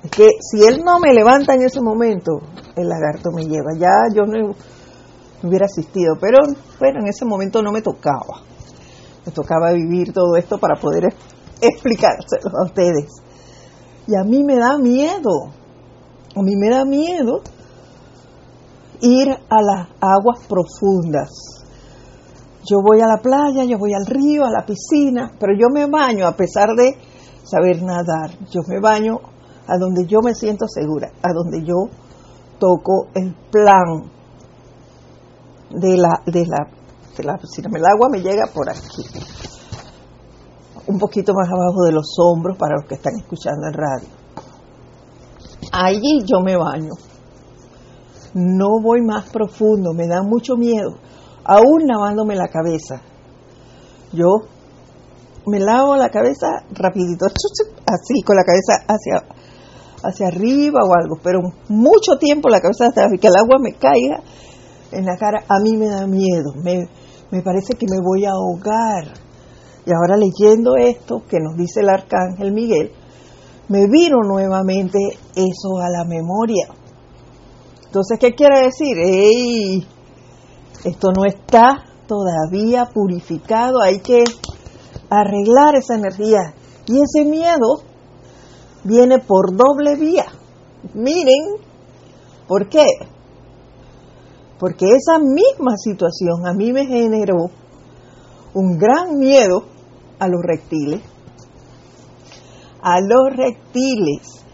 Es 0.03 0.11
que 0.11 0.27
si 0.39 0.65
él 0.65 0.81
no 0.83 0.99
me 0.99 1.13
levanta 1.13 1.53
en 1.53 1.63
ese 1.63 1.81
momento, 1.81 2.39
el 2.75 2.87
lagarto 2.87 3.31
me 3.33 3.43
lleva. 3.43 3.73
Ya 3.77 4.13
yo 4.13 4.23
no 4.23 4.53
hubiera 5.43 5.65
asistido, 5.65 6.15
pero 6.19 6.39
bueno, 6.79 6.99
en 7.01 7.07
ese 7.07 7.25
momento 7.25 7.61
no 7.61 7.71
me 7.71 7.81
tocaba. 7.81 8.43
Me 9.25 9.31
tocaba 9.31 9.71
vivir 9.73 10.13
todo 10.13 10.35
esto 10.37 10.57
para 10.57 10.79
poder 10.79 11.13
explicárselo 11.61 12.49
a 12.61 12.65
ustedes. 12.65 13.28
Y 14.09 14.15
a 14.15 14.23
mí 14.23 14.43
me 14.43 14.55
da 14.55 14.75
miedo, 14.79 15.51
a 16.35 16.41
mí 16.41 16.55
me 16.55 16.71
da 16.71 16.83
miedo 16.83 17.41
ir 19.01 19.29
a 19.29 19.61
las 19.61 19.87
aguas 20.01 20.47
profundas. 20.47 21.29
Yo 22.65 22.77
voy 22.83 23.01
a 23.01 23.07
la 23.07 23.21
playa, 23.21 23.65
yo 23.65 23.77
voy 23.77 23.93
al 23.93 24.07
río, 24.07 24.45
a 24.45 24.49
la 24.49 24.65
piscina, 24.65 25.31
pero 25.39 25.53
yo 25.53 25.67
me 25.71 25.85
baño 25.85 26.25
a 26.25 26.35
pesar 26.35 26.69
de 26.75 26.97
saber 27.43 27.83
nadar. 27.83 28.31
Yo 28.49 28.61
me 28.67 28.79
baño 28.79 29.19
a 29.67 29.77
donde 29.77 30.07
yo 30.07 30.21
me 30.23 30.33
siento 30.33 30.65
segura, 30.67 31.11
a 31.21 31.31
donde 31.31 31.63
yo 31.63 31.75
toco 32.57 33.09
el 33.13 33.35
plan 33.51 34.09
de 35.69 35.97
la, 35.97 36.23
de 36.25 36.47
la, 36.47 36.67
de 37.15 37.23
la 37.23 37.37
piscina. 37.37 37.69
El 37.75 37.85
agua 37.85 38.09
me 38.09 38.21
llega 38.21 38.47
por 38.51 38.71
aquí, 38.71 39.03
un 40.87 40.97
poquito 40.97 41.33
más 41.33 41.47
abajo 41.47 41.83
de 41.85 41.91
los 41.91 42.15
hombros 42.17 42.57
para 42.57 42.75
los 42.75 42.85
que 42.85 42.95
están 42.95 43.13
escuchando 43.17 43.67
el 43.67 43.73
radio. 43.73 44.07
Allí 45.71 46.23
yo 46.25 46.41
me 46.41 46.55
baño. 46.55 46.91
No 48.33 48.79
voy 48.81 49.01
más 49.01 49.29
profundo, 49.29 49.93
me 49.93 50.07
da 50.07 50.21
mucho 50.21 50.55
miedo, 50.55 50.97
aún 51.43 51.87
lavándome 51.87 52.35
la 52.35 52.47
cabeza. 52.47 53.01
Yo 54.13 54.37
me 55.47 55.59
lavo 55.59 55.95
la 55.95 56.09
cabeza 56.09 56.63
rapidito, 56.71 57.25
así, 57.85 58.21
con 58.23 58.35
la 58.35 58.43
cabeza 58.43 58.85
hacia 58.87 59.23
hacia 60.03 60.27
arriba 60.27 60.79
o 60.87 60.93
algo, 60.93 61.17
pero 61.21 61.39
mucho 61.67 62.17
tiempo 62.19 62.49
la 62.49 62.61
cabeza 62.61 62.87
hasta 62.87 63.09
que 63.19 63.27
el 63.27 63.35
agua 63.35 63.57
me 63.59 63.73
caiga 63.73 64.23
en 64.91 65.05
la 65.05 65.17
cara, 65.17 65.43
a 65.47 65.59
mí 65.61 65.77
me 65.77 65.87
da 65.87 66.07
miedo, 66.07 66.53
me, 66.63 66.87
me 67.31 67.41
parece 67.41 67.73
que 67.73 67.85
me 67.89 67.99
voy 68.01 68.25
a 68.25 68.31
ahogar. 68.31 69.13
Y 69.85 69.91
ahora 69.91 70.17
leyendo 70.17 70.75
esto 70.77 71.23
que 71.27 71.39
nos 71.39 71.55
dice 71.55 71.81
el 71.81 71.89
arcángel 71.89 72.51
Miguel, 72.51 72.91
me 73.69 73.87
vino 73.87 74.17
nuevamente 74.23 74.97
eso 75.35 75.77
a 75.81 75.89
la 75.89 76.03
memoria. 76.03 76.67
Entonces, 77.85 78.19
¿qué 78.19 78.33
quiere 78.33 78.63
decir? 78.63 78.97
¡Ey! 78.97 79.87
Esto 80.83 81.09
no 81.15 81.25
está 81.25 81.85
todavía 82.07 82.85
purificado, 82.85 83.81
hay 83.81 83.99
que 83.99 84.23
arreglar 85.09 85.75
esa 85.75 85.95
energía. 85.95 86.53
Y 86.87 86.99
ese 87.01 87.29
miedo 87.29 87.81
viene 88.83 89.19
por 89.19 89.55
doble 89.55 89.95
vía. 89.95 90.25
Miren, 90.93 91.57
¿por 92.47 92.69
qué? 92.69 92.85
Porque 94.59 94.85
esa 94.87 95.19
misma 95.19 95.77
situación 95.77 96.47
a 96.47 96.53
mí 96.53 96.71
me 96.73 96.85
generó 96.85 97.49
un 98.53 98.77
gran 98.77 99.17
miedo 99.17 99.65
a 100.19 100.27
los 100.27 100.41
reptiles, 100.41 101.01
a 102.81 102.99
los 103.01 103.35
reptiles. 103.35 104.45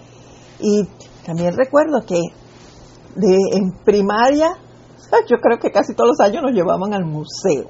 Y 0.60 0.88
también 1.26 1.56
recuerdo 1.56 2.06
que 2.06 2.20
en 3.18 3.72
primaria, 3.84 4.50
yo 5.30 5.38
creo 5.38 5.60
que 5.60 5.72
casi 5.72 5.94
todos 5.94 6.12
los 6.18 6.20
años 6.20 6.44
nos 6.44 6.52
llevaban 6.52 6.94
al 6.94 7.06
museo. 7.06 7.70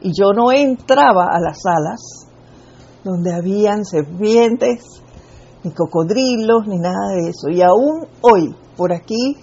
Y 0.00 0.12
yo 0.12 0.32
no 0.34 0.52
entraba 0.52 1.28
a 1.30 1.40
las 1.40 1.62
salas 1.62 2.28
donde 3.04 3.34
habían 3.34 3.84
serpientes, 3.84 4.82
ni 5.62 5.72
cocodrilos, 5.72 6.66
ni 6.66 6.78
nada 6.78 7.08
de 7.14 7.30
eso. 7.30 7.48
Y 7.48 7.62
aún 7.62 8.06
hoy, 8.20 8.54
por 8.76 8.92
aquí, 8.92 9.36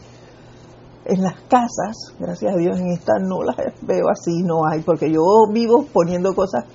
en 1.06 1.22
las 1.22 1.42
casas, 1.44 2.16
gracias 2.20 2.54
a 2.54 2.58
Dios 2.58 2.80
en 2.80 2.92
esta 2.92 3.14
no 3.20 3.44
las 3.44 3.56
veo 3.82 4.06
así, 4.10 4.44
no 4.44 4.62
hay, 4.70 4.82
porque 4.82 5.12
yo 5.12 5.22
vivo 5.52 5.86
poniendo 5.92 6.34
cosas, 6.34 6.66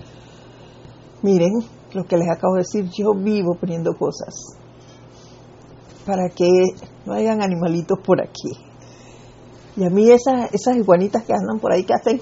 miren 1.22 1.52
lo 1.92 2.04
que 2.04 2.16
les 2.16 2.28
acabo 2.28 2.54
de 2.54 2.60
decir, 2.60 2.90
yo 2.90 3.14
vivo 3.14 3.54
poniendo 3.54 3.94
cosas 3.94 4.34
para 6.04 6.28
que 6.28 6.48
no 7.04 7.14
hayan 7.14 7.42
animalitos 7.42 7.98
por 8.04 8.20
aquí. 8.20 8.52
Y 9.76 9.84
a 9.84 9.90
mí 9.90 10.10
esas, 10.10 10.52
esas 10.54 10.76
iguanitas 10.76 11.24
que 11.24 11.32
andan 11.32 11.58
por 11.60 11.72
ahí 11.72 11.84
que 11.84 11.94
hacen, 11.94 12.20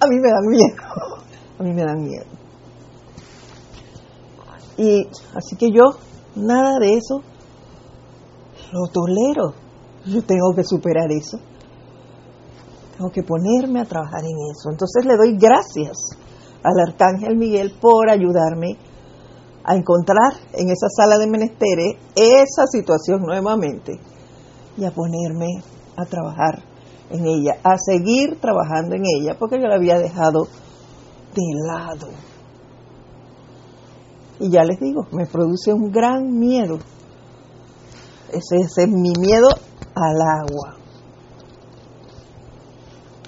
a 0.00 0.06
mí 0.06 0.16
me 0.16 0.30
dan 0.30 0.46
miedo, 0.48 0.76
a 1.58 1.62
mí 1.62 1.72
me 1.72 1.84
dan 1.84 2.02
miedo. 2.02 2.26
Y 4.76 5.06
así 5.34 5.56
que 5.56 5.70
yo, 5.70 5.84
nada 6.34 6.78
de 6.78 6.94
eso, 6.94 7.22
lo 8.72 8.86
tolero. 8.92 9.54
Yo 10.06 10.22
tengo 10.22 10.52
que 10.54 10.64
superar 10.64 11.10
eso. 11.10 11.38
Tengo 12.96 13.10
que 13.10 13.22
ponerme 13.22 13.80
a 13.80 13.84
trabajar 13.84 14.22
en 14.24 14.36
eso. 14.50 14.70
Entonces 14.70 15.04
le 15.04 15.16
doy 15.16 15.36
gracias 15.38 15.96
al 16.62 16.78
Arcángel 16.88 17.36
Miguel 17.36 17.74
por 17.80 18.10
ayudarme 18.10 18.76
a 19.64 19.76
encontrar 19.76 20.32
en 20.52 20.70
esa 20.70 20.88
sala 20.88 21.18
de 21.18 21.26
menesteres 21.26 21.96
esa 22.14 22.66
situación 22.66 23.22
nuevamente 23.22 24.00
y 24.76 24.84
a 24.84 24.90
ponerme 24.90 25.62
a 25.96 26.04
trabajar 26.06 26.62
en 27.10 27.26
ella, 27.26 27.58
a 27.62 27.76
seguir 27.78 28.40
trabajando 28.40 28.94
en 28.94 29.02
ella, 29.04 29.36
porque 29.38 29.60
yo 29.60 29.66
la 29.66 29.76
había 29.76 29.98
dejado 29.98 30.46
de 31.34 31.42
lado. 31.66 32.08
Y 34.38 34.50
ya 34.50 34.64
les 34.64 34.80
digo, 34.80 35.06
me 35.12 35.26
produce 35.26 35.72
un 35.72 35.90
gran 35.90 36.38
miedo. 36.38 36.78
Ese, 38.32 38.56
es 38.60 38.88
mi 38.88 39.12
miedo 39.18 39.48
al 39.94 40.20
agua. 40.20 40.76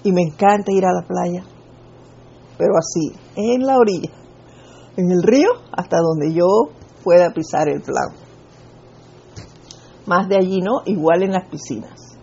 Y 0.05 0.13
me 0.13 0.23
encanta 0.23 0.73
ir 0.73 0.85
a 0.85 0.93
la 0.93 1.07
playa, 1.07 1.45
pero 2.59 2.73
así, 2.77 3.17
en 3.37 3.67
la 3.67 3.77
orilla, 3.77 4.11
en 4.97 5.11
el 5.11 5.23
río, 5.23 5.49
hasta 5.73 5.99
donde 5.99 6.33
yo 6.33 6.47
pueda 7.05 7.33
pisar 7.33 7.69
el 7.69 7.83
plan. 7.83 8.09
Más 10.07 10.29
de 10.29 10.37
allí 10.37 10.61
no, 10.61 10.83
igual 10.87 11.23
en 11.23 11.33
las 11.33 11.49
piscinas. 11.49 12.19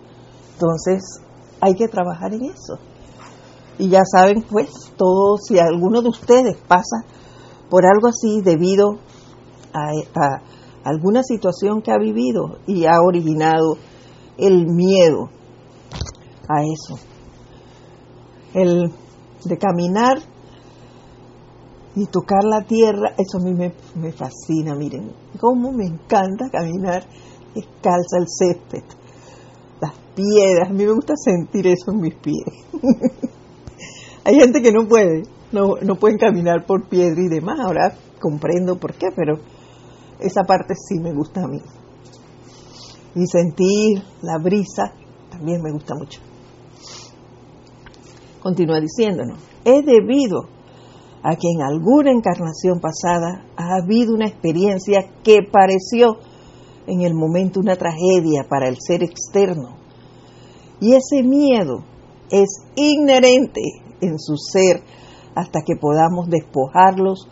Entonces, 0.54 1.02
hay 1.62 1.74
que 1.76 1.88
trabajar 1.88 2.34
en 2.34 2.46
eso. 2.46 2.80
Y 3.78 3.90
ya 3.90 4.02
saben, 4.04 4.44
pues, 4.50 4.70
todo, 4.98 5.38
si 5.38 5.58
alguno 5.58 6.02
de 6.02 6.10
ustedes 6.10 6.58
pasa 6.68 7.06
por 7.70 7.86
algo 7.86 8.08
así 8.08 8.42
debido 8.42 9.00
a, 9.74 10.42
alguna 10.84 11.24
situación 11.24 11.82
que 11.82 11.92
ha 11.92 11.98
vivido 11.98 12.60
y 12.68 12.86
ha 12.86 13.00
originado 13.06 13.76
el 14.40 14.68
miedo 14.68 15.30
a 16.48 16.64
eso. 16.64 17.00
El 18.54 18.92
de 19.46 19.58
caminar 19.58 20.20
y 21.96 22.06
tocar 22.08 22.44
la 22.44 22.62
tierra, 22.62 23.14
eso 23.18 23.38
a 23.38 23.44
mí 23.44 23.54
me, 23.54 24.12
fascina, 24.12 24.76
miren, 24.76 25.12
cómo 25.40 25.72
me 25.72 25.86
encanta 25.86 26.50
caminar 26.52 27.04
descalza 27.54 28.18
el 28.20 28.28
césped, 28.28 28.84
las 29.82 29.94
piedras, 30.16 30.70
a 30.70 30.74
mí 30.74 30.86
me 30.86 30.94
gusta 30.94 31.14
sentir 31.16 31.68
eso 31.68 31.92
en 31.92 32.00
mis 32.00 32.16
pies. 32.16 32.46
Hay 34.24 34.36
gente 34.36 34.62
que 34.62 34.72
no 34.72 34.88
puede, 34.88 35.24
no, 35.52 35.76
no 35.82 35.96
pueden 35.96 36.18
caminar 36.18 36.66
por 36.66 36.88
piedra 36.88 37.22
y 37.22 37.28
demás. 37.28 37.60
Ahora 37.60 37.94
comprendo 38.20 38.78
por 38.78 38.94
qué, 38.94 39.08
pero 39.16 39.40
esa 40.20 40.44
parte 40.44 40.76
sí 40.76 41.00
me 41.00 41.14
gusta 41.14 41.42
a 41.44 41.48
mí. 41.48 41.62
Y 43.20 43.28
sentir 43.28 44.02
la 44.22 44.38
brisa 44.42 44.94
también 45.30 45.62
me 45.62 45.74
gusta 45.74 45.94
mucho. 45.94 46.22
Continúa 48.42 48.80
diciéndonos, 48.80 49.40
es 49.66 49.86
debido 49.86 50.44
a 51.22 51.36
que 51.36 51.50
en 51.54 51.62
alguna 51.62 52.12
encarnación 52.12 52.80
pasada 52.80 53.46
ha 53.58 53.84
habido 53.84 54.14
una 54.14 54.26
experiencia 54.26 55.02
que 55.22 55.40
pareció 55.52 56.20
en 56.88 57.02
el 57.02 57.14
momento 57.14 57.60
una 57.60 57.76
tragedia 57.76 58.46
para 58.50 58.70
el 58.70 58.78
ser 58.80 59.04
externo. 59.04 59.76
Y 60.80 60.94
ese 60.94 61.22
miedo 61.22 61.84
es 62.32 62.48
inherente 62.78 63.62
en 64.00 64.18
su 64.18 64.38
ser 64.38 64.82
hasta 65.36 65.60
que 65.66 65.76
podamos 65.76 66.30
despojarlos 66.30 67.28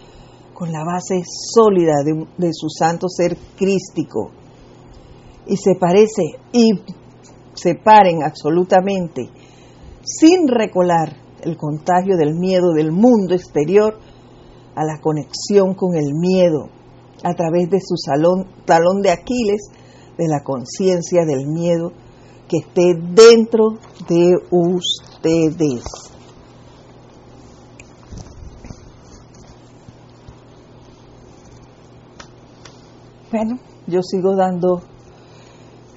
con 0.54 0.74
la 0.74 0.84
base 0.84 1.24
sólida 1.54 1.94
de, 2.04 2.52
su 2.52 2.68
santo 2.68 3.08
ser 3.08 3.38
crístico 3.56 4.32
y 5.48 5.58
se 5.58 5.76
parece 5.76 6.24
y 6.52 6.72
separen 7.54 8.24
absolutamente 8.24 9.30
sin 10.04 10.48
recolar 10.48 11.18
el 11.42 11.58
contagio 11.58 12.18
del 12.18 12.36
miedo 12.36 12.72
del 12.74 12.92
mundo 12.92 13.34
exterior 13.34 14.00
a 14.76 14.84
la 14.84 15.00
conexión 15.02 15.74
con 15.74 15.96
el 15.96 16.14
miedo 16.14 16.70
a 17.24 17.34
través 17.34 17.70
de 17.70 17.80
su 17.80 17.96
salón, 17.98 18.48
talón 18.66 19.02
de 19.02 19.12
Aquiles 19.12 19.70
de 20.18 20.28
la 20.28 20.44
conciencia 20.44 21.26
del 21.26 21.48
miedo 21.48 21.92
que 22.48 22.58
esté 22.58 22.94
dentro 22.96 23.78
de 24.08 24.36
ustedes. 24.52 25.84
Bueno, 33.30 33.60
yo 33.88 34.02
sigo 34.02 34.36
dando 34.36 34.82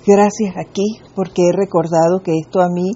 gracias 0.06 0.54
aquí 0.56 1.00
porque 1.14 1.42
he 1.48 1.52
recordado 1.52 2.20
que 2.22 2.32
esto 2.38 2.60
a 2.60 2.68
mí 2.68 2.90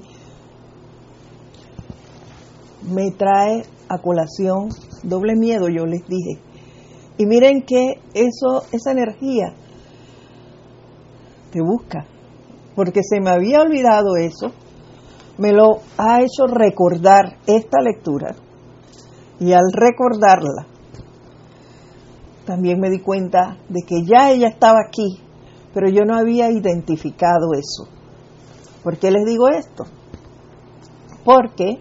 me 2.83 3.11
trae 3.11 3.65
a 3.89 3.99
colación 3.99 4.69
doble 5.03 5.35
miedo, 5.37 5.69
yo 5.69 5.87
les 5.87 6.07
dije. 6.07 6.41
Y 7.17 7.27
miren 7.27 7.63
que 7.63 8.01
eso, 8.15 8.65
esa 8.73 8.93
energía 8.93 9.55
te 11.53 11.61
busca, 11.63 12.07
porque 12.75 13.01
se 13.03 13.21
me 13.21 13.31
había 13.31 13.61
olvidado 13.61 14.17
eso, 14.17 14.53
me 15.39 15.53
lo 15.53 15.81
ha 15.97 16.21
hecho 16.21 16.47
recordar 16.47 17.39
esta 17.47 17.81
lectura 17.81 18.35
y 19.41 19.53
al 19.53 19.73
recordarla 19.73 20.67
también 22.45 22.79
me 22.79 22.91
di 22.91 23.01
cuenta 23.01 23.59
de 23.69 23.83
que 23.83 24.05
ya 24.05 24.31
ella 24.31 24.49
estaba 24.49 24.81
aquí, 24.87 25.21
pero 25.75 25.89
yo 25.91 26.05
no 26.05 26.17
había 26.17 26.51
identificado 26.51 27.53
eso. 27.53 27.91
¿Por 28.83 28.97
qué 28.97 29.11
les 29.11 29.25
digo 29.27 29.49
esto? 29.49 29.85
Porque 31.25 31.81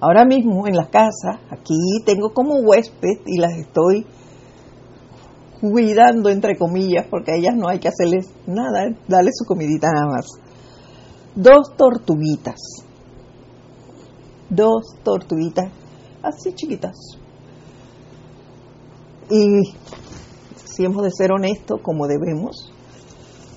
ahora 0.00 0.24
mismo 0.24 0.66
en 0.66 0.76
la 0.76 0.90
casa, 0.90 1.40
aquí 1.50 1.76
tengo 2.04 2.34
como 2.34 2.56
huésped 2.56 3.20
y 3.26 3.38
las 3.38 3.56
estoy 3.56 4.04
cuidando 5.60 6.28
entre 6.28 6.58
comillas, 6.58 7.06
porque 7.08 7.32
a 7.32 7.36
ellas 7.36 7.54
no 7.56 7.68
hay 7.68 7.78
que 7.78 7.88
hacerles 7.88 8.26
nada, 8.46 8.94
darle 9.08 9.30
su 9.32 9.44
comidita 9.46 9.88
nada 9.92 10.06
más. 10.06 10.26
Dos 11.34 11.76
tortuguitas. 11.76 12.60
Dos 14.50 14.96
tortuguitas 15.02 15.70
así 16.24 16.54
chiquitas. 16.54 16.96
Y 19.30 19.62
si 20.74 20.84
hemos 20.84 21.02
de 21.02 21.10
ser 21.10 21.32
honestos, 21.32 21.80
como 21.82 22.06
debemos, 22.06 22.72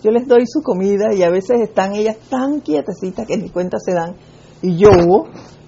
yo 0.04 0.12
les 0.12 0.28
doy 0.28 0.46
su 0.46 0.62
comida 0.62 1.14
y 1.14 1.24
a 1.24 1.30
veces 1.30 1.60
están 1.62 1.96
ellas 1.96 2.18
tan 2.30 2.62
quietecitas 2.62 3.26
que 3.26 3.38
ni 3.38 3.50
cuenta 3.50 3.78
se 3.80 3.94
dan. 3.94 4.16
Y 4.62 4.78
yo, 4.78 4.90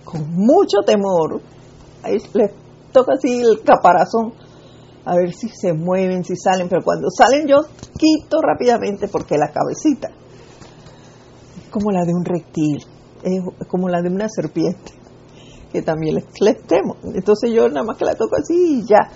con 0.04 0.30
mucho 0.34 0.78
temor, 0.86 1.42
les 2.06 2.52
toca 2.92 3.14
así 3.14 3.42
el 3.42 3.62
caparazón 3.64 4.34
a 5.06 5.16
ver 5.16 5.34
si 5.34 5.50
se 5.50 5.74
mueven, 5.74 6.24
si 6.24 6.36
salen, 6.36 6.70
pero 6.70 6.84
cuando 6.84 7.08
salen 7.10 7.48
yo 7.48 7.58
quito 7.98 8.42
rápidamente 8.42 9.08
porque 9.08 9.38
la 9.38 9.52
cabecita 9.52 10.10
es 11.64 11.70
como 11.70 11.92
la 11.92 12.06
de 12.06 12.14
un 12.14 12.24
reptil, 12.24 12.86
es 13.24 13.68
como 13.68 13.90
la 13.90 14.02
de 14.02 14.10
una 14.10 14.28
serpiente, 14.30 14.94
que 15.72 15.82
también 15.82 16.16
les 16.16 16.68
temo. 16.68 16.98
Entonces 17.16 17.52
yo 17.52 17.68
nada 17.70 17.84
más 17.84 17.98
que 17.98 18.06
la 18.06 18.16
toco 18.16 18.36
así 18.36 18.82
y 18.82 18.86
ya, 18.86 19.10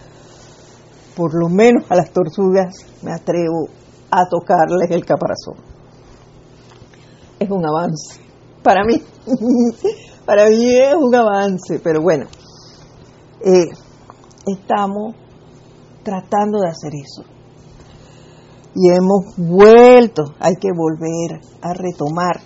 por 1.15 1.33
lo 1.33 1.49
menos 1.49 1.83
a 1.89 1.95
las 1.95 2.11
tortugas 2.11 2.75
me 3.01 3.11
atrevo 3.11 3.67
a 4.09 4.27
tocarles 4.29 4.91
el 4.91 5.05
caparazón. 5.05 5.55
Es 7.39 7.49
un 7.49 7.65
avance, 7.65 8.21
para 8.61 8.83
mí, 8.83 9.01
para 10.25 10.49
mí 10.49 10.75
es 10.75 10.95
un 10.95 11.13
avance, 11.13 11.79
pero 11.83 12.01
bueno, 12.01 12.25
eh, 13.41 13.65
estamos 14.45 15.15
tratando 16.03 16.59
de 16.59 16.69
hacer 16.69 16.91
eso. 16.93 17.23
Y 18.75 18.89
hemos 18.89 19.35
vuelto, 19.37 20.33
hay 20.39 20.55
que 20.55 20.69
volver 20.75 21.41
a 21.61 21.73
retomar 21.73 22.39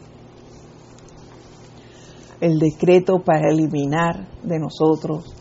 el 2.41 2.59
decreto 2.59 3.19
para 3.23 3.49
eliminar 3.49 4.27
de 4.43 4.59
nosotros 4.59 5.33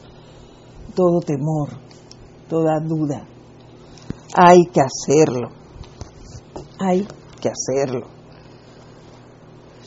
todo 0.95 1.21
temor, 1.21 1.71
toda 2.49 2.81
duda. 2.81 3.27
Hay 4.35 4.67
que 4.73 4.81
hacerlo, 4.81 5.49
hay 6.79 7.07
que 7.41 7.49
hacerlo. 7.49 8.07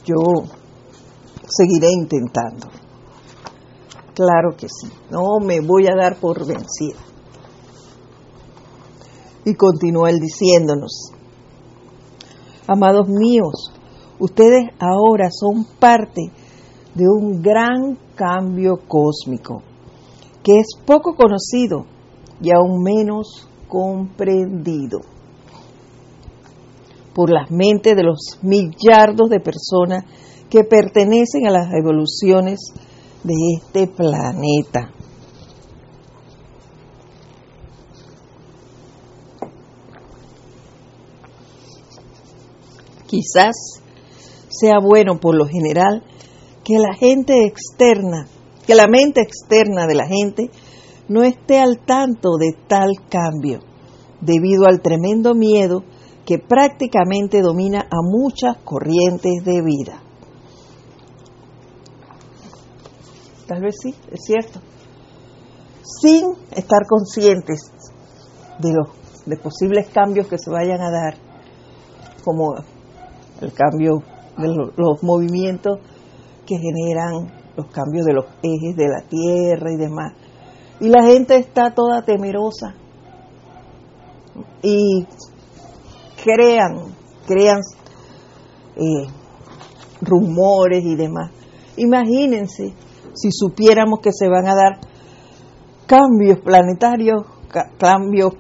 Yo 0.05 0.16
seguiré 1.47 1.88
intentando. 1.91 2.68
Claro 4.14 4.55
que 4.57 4.68
sí, 4.68 4.91
no 5.10 5.39
me 5.45 5.62
voy 5.62 5.88
a 5.88 5.95
dar 5.95 6.18
por 6.20 6.45
vencida. 6.45 6.99
Y 9.45 9.55
continúa 9.55 10.10
él 10.10 10.20
diciéndonos, 10.20 11.12
amados 12.68 13.07
míos, 13.07 13.74
ustedes 14.20 14.72
ahora 14.80 15.30
son 15.32 15.66
parte 15.80 16.22
de 16.93 17.05
un 17.07 17.41
gran 17.41 17.97
cambio 18.16 18.80
cósmico 18.88 19.64
que 20.43 20.60
es 20.60 20.68
poco 20.86 21.16
conocido 21.16 21.86
y 22.42 22.52
aún 22.52 22.84
menos 22.84 23.48
comprendido 23.68 25.00
por 27.14 27.32
las 27.32 27.52
mentes 27.52 27.96
de 27.96 28.04
los 28.04 28.40
millardos 28.42 29.30
de 29.30 29.40
personas 29.40 30.06
que 30.50 30.64
pertenecen 30.64 31.48
a 31.48 31.52
las 31.52 31.74
evoluciones 31.74 32.60
de 33.24 33.34
este 33.58 33.88
planeta. 33.88 34.92
Quizás 43.06 43.82
sea 44.50 44.80
bueno 44.80 45.20
por 45.20 45.36
lo 45.36 45.48
general 45.48 46.04
que 46.64 46.78
la 46.78 46.94
gente 46.94 47.46
externa, 47.46 48.28
que 48.66 48.76
la 48.76 48.88
mente 48.88 49.22
externa 49.22 49.88
de 49.88 49.96
la 49.96 50.08
gente 50.08 50.52
no 51.10 51.24
esté 51.24 51.60
al 51.60 51.80
tanto 51.86 52.38
de 52.38 52.55
tal 52.68 52.91
cambio, 53.10 53.60
debido 54.22 54.66
al 54.66 54.82
tremendo 54.82 55.34
miedo 55.36 55.84
que 56.26 56.38
prácticamente 56.38 57.41
domina 57.41 57.80
a 57.80 57.97
muchas 58.03 58.57
corrientes 58.64 59.43
de 59.43 59.62
vida. 59.62 60.01
Tal 63.47 63.62
vez 63.62 63.76
sí, 63.82 63.95
es 64.12 64.20
cierto. 64.26 64.60
Sin 65.82 66.36
estar 66.51 66.86
conscientes 66.88 67.60
de 68.60 68.74
los 68.74 68.89
de 69.26 69.38
posibles 69.38 69.89
cambios 69.89 70.28
que 70.28 70.38
se 70.38 70.49
vayan 70.49 70.82
a 70.82 70.91
dar, 70.91 71.16
como 72.24 72.55
el 73.41 73.53
cambio 73.53 74.03
de 74.38 74.47
los, 74.47 75.03
movimientos 75.03 75.80
que 76.45 76.55
generan 76.57 77.32
los 77.55 77.68
cambios 77.68 78.05
de 78.05 78.14
los 78.14 78.26
ejes 78.41 78.76
de 78.76 78.88
la 78.88 79.01
Tierra 79.07 79.72
y 79.72 79.78
demás. 79.78 80.14
Y 80.80 80.89
la 80.89 81.03
gente 81.03 81.36
está 81.36 81.73
toda 81.73 82.03
temerosa 82.03 82.75
y 84.61 85.05
crean, 86.23 86.93
crean 87.27 87.59
eh, 88.75 89.07
rumores 90.01 90.84
y 90.86 90.95
demás. 90.95 91.32
Imagínense 91.77 92.73
si 93.13 93.32
supiéramos 93.32 93.99
que 93.99 94.11
se 94.13 94.30
van 94.30 94.47
a 94.47 94.55
dar 94.55 94.80
cambios 95.86 96.39
planetarios, 96.39 97.23
cambios 97.77 98.34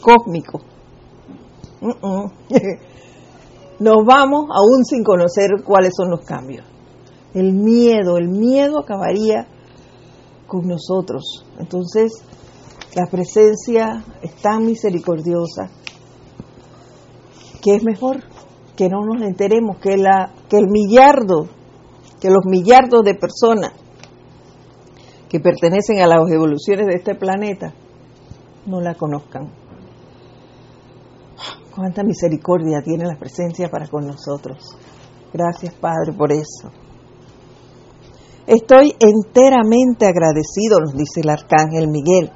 cósmicos. 0.00 0.62
nos 3.80 3.96
vamos 4.06 4.46
aún 4.50 4.84
sin 4.84 5.04
conocer 5.04 5.62
cuáles 5.64 5.92
son 5.94 6.10
los 6.10 6.20
cambios. 6.24 6.64
El 7.34 7.52
miedo, 7.52 8.16
el 8.16 8.28
miedo 8.28 8.80
acabaría 8.80 9.46
con 10.46 10.66
nosotros. 10.66 11.44
Entonces, 11.58 12.12
la 12.94 13.06
presencia 13.06 14.04
es 14.22 14.34
tan 14.36 14.64
misericordiosa 14.64 15.70
que 17.62 17.76
es 17.76 17.84
mejor 17.84 18.22
que 18.76 18.88
no 18.88 19.00
nos 19.04 19.22
enteremos, 19.22 19.78
que, 19.78 19.96
la, 19.96 20.32
que 20.48 20.58
el 20.58 20.68
millardo, 20.68 21.48
que 22.20 22.30
los 22.30 22.44
millardos 22.46 23.02
de 23.04 23.14
personas 23.14 23.72
que 25.28 25.40
pertenecen 25.40 26.00
a 26.00 26.06
las 26.06 26.30
evoluciones 26.30 26.86
de 26.86 26.94
este 26.94 27.14
planeta 27.14 27.74
no 28.66 28.80
la 28.80 28.94
conozcan. 28.94 29.50
Cuánta 31.74 32.02
misericordia 32.04 32.80
tiene 32.82 33.04
la 33.04 33.18
presencia 33.18 33.68
para 33.68 33.88
con 33.88 34.06
nosotros. 34.06 34.76
Gracias, 35.32 35.74
Padre, 35.74 36.12
por 36.16 36.32
eso. 36.32 36.70
Estoy 38.46 38.94
enteramente 39.00 40.06
agradecido, 40.06 40.78
nos 40.80 40.94
dice 40.94 41.20
el 41.22 41.30
arcángel 41.30 41.88
Miguel, 41.88 42.30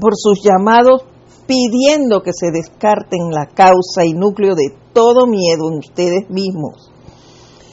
por 0.00 0.14
sus 0.16 0.42
llamados 0.42 1.04
pidiendo 1.46 2.22
que 2.22 2.32
se 2.32 2.50
descarten 2.52 3.30
la 3.30 3.46
causa 3.46 4.04
y 4.04 4.12
núcleo 4.12 4.54
de 4.54 4.74
todo 4.92 5.26
miedo 5.26 5.70
en 5.70 5.78
ustedes 5.78 6.28
mismos, 6.28 6.90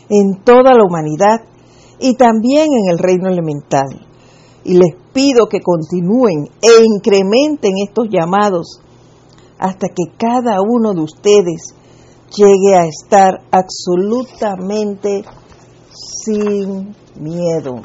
en 0.09 0.43
toda 0.43 0.74
la 0.74 0.84
humanidad 0.84 1.41
y 1.99 2.15
también 2.15 2.68
en 2.72 2.91
el 2.91 2.99
reino 2.99 3.30
elemental. 3.30 3.88
Y 4.63 4.74
les 4.74 4.95
pido 5.13 5.47
que 5.47 5.61
continúen 5.61 6.45
e 6.61 6.84
incrementen 6.86 7.72
estos 7.88 8.09
llamados 8.09 8.80
hasta 9.57 9.88
que 9.88 10.15
cada 10.18 10.57
uno 10.61 10.93
de 10.93 11.01
ustedes 11.01 11.74
llegue 12.36 12.76
a 12.76 12.86
estar 12.86 13.41
absolutamente 13.51 15.24
sin 16.24 16.95
miedo. 17.20 17.82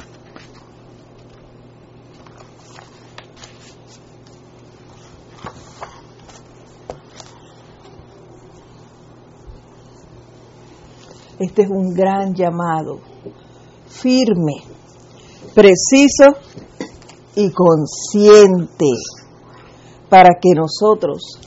Este 11.39 11.63
es 11.63 11.69
un 11.69 11.93
gran 11.93 12.33
llamado, 12.33 12.99
firme, 13.87 14.63
preciso 15.53 16.37
y 17.35 17.51
consciente 17.51 18.85
para 20.09 20.35
que 20.39 20.51
nosotros 20.55 21.39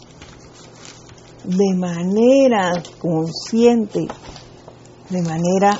de 1.45 1.74
manera 1.76 2.72
consciente, 2.99 4.07
de 5.09 5.22
manera 5.22 5.78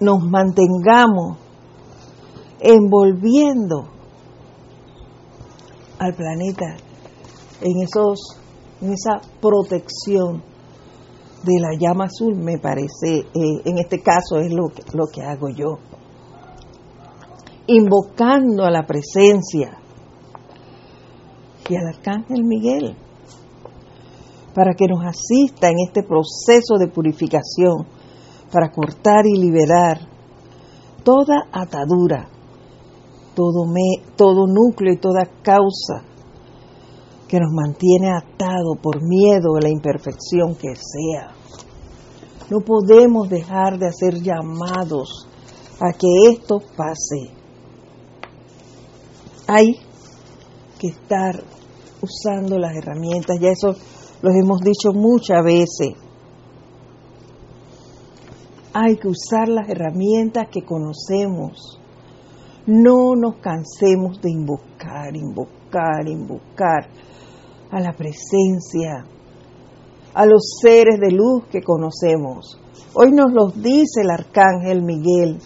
nos 0.00 0.22
mantengamos 0.22 1.38
envolviendo 2.60 3.88
al 5.98 6.14
planeta 6.14 6.76
en 7.60 7.82
esos 7.82 8.38
en 8.80 8.92
esa 8.92 9.20
protección 9.40 10.42
de 11.44 11.60
la 11.60 11.76
llama 11.78 12.04
azul 12.04 12.36
me 12.36 12.58
parece 12.58 13.18
eh, 13.18 13.62
en 13.64 13.78
este 13.78 14.00
caso 14.00 14.38
es 14.38 14.52
lo 14.52 14.68
lo 14.92 15.06
que 15.12 15.22
hago 15.22 15.48
yo. 15.48 15.78
Invocando 17.66 18.64
a 18.64 18.70
la 18.70 18.86
presencia 18.86 19.78
y 21.68 21.76
al 21.76 21.86
arcángel 21.86 22.44
Miguel 22.44 22.96
para 24.54 24.74
que 24.74 24.86
nos 24.88 25.04
asista 25.04 25.68
en 25.68 25.76
este 25.86 26.02
proceso 26.02 26.78
de 26.78 26.88
purificación, 26.88 27.86
para 28.52 28.70
cortar 28.70 29.26
y 29.26 29.38
liberar 29.38 29.98
toda 31.04 31.48
atadura, 31.52 32.28
todo, 33.34 34.46
núcleo 34.46 34.92
y 34.92 34.98
toda 34.98 35.24
causa 35.42 36.04
que 37.28 37.38
nos 37.38 37.52
mantiene 37.52 38.10
atado 38.10 38.74
por 38.82 39.00
miedo 39.02 39.56
a 39.56 39.60
la 39.60 39.68
imperfección 39.68 40.54
que 40.54 40.74
sea. 40.74 41.34
No 42.50 42.60
podemos 42.60 43.28
dejar 43.28 43.78
de 43.78 43.88
hacer 43.88 44.22
llamados 44.22 45.28
a 45.78 45.92
que 45.92 46.08
esto 46.30 46.58
pase. 46.76 47.34
Hay 49.46 49.76
que 50.78 50.88
estar 50.88 51.42
usando 52.02 52.58
las 52.58 52.74
herramientas, 52.74 53.38
ya 53.40 53.50
eso 53.50 53.74
los 54.22 54.34
hemos 54.34 54.60
dicho 54.60 54.92
muchas 54.92 55.44
veces. 55.44 56.07
Hay 58.72 58.96
que 58.96 59.08
usar 59.08 59.48
las 59.48 59.68
herramientas 59.68 60.48
que 60.50 60.62
conocemos. 60.62 61.80
No 62.66 63.14
nos 63.16 63.36
cansemos 63.36 64.20
de 64.20 64.30
invocar, 64.30 65.16
invocar, 65.16 66.06
invocar 66.06 66.88
a 67.70 67.80
la 67.80 67.92
presencia, 67.92 69.06
a 70.14 70.26
los 70.26 70.58
seres 70.60 71.00
de 71.00 71.10
luz 71.10 71.44
que 71.50 71.62
conocemos. 71.62 72.60
Hoy 72.94 73.12
nos 73.12 73.32
los 73.32 73.54
dice 73.62 74.02
el 74.02 74.10
arcángel 74.10 74.82
Miguel. 74.82 75.38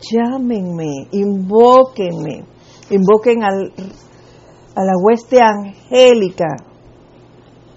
Llámenme, 0.00 1.08
invóquenme, 1.12 2.44
invoquen 2.90 3.42
al, 3.42 3.72
a 4.74 4.84
la 4.84 4.92
hueste 5.02 5.38
angélica 5.40 6.56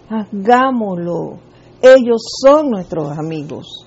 hagámoslo. 0.09 1.39
Ellos 1.81 2.21
son 2.41 2.71
nuestros 2.71 3.17
amigos. 3.17 3.86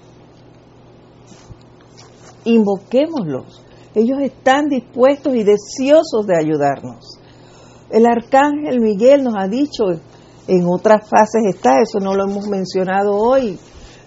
Invoquémoslos. 2.44 3.64
Ellos 3.94 4.18
están 4.20 4.68
dispuestos 4.68 5.34
y 5.34 5.42
deseosos 5.42 6.26
de 6.26 6.36
ayudarnos. 6.36 7.18
El 7.90 8.06
arcángel 8.06 8.80
Miguel 8.80 9.24
nos 9.24 9.34
ha 9.36 9.48
dicho, 9.48 9.84
en 10.46 10.66
otras 10.66 11.08
fases 11.08 11.42
está, 11.48 11.80
eso 11.80 11.98
no 11.98 12.14
lo 12.14 12.24
hemos 12.24 12.46
mencionado 12.46 13.16
hoy, 13.16 13.58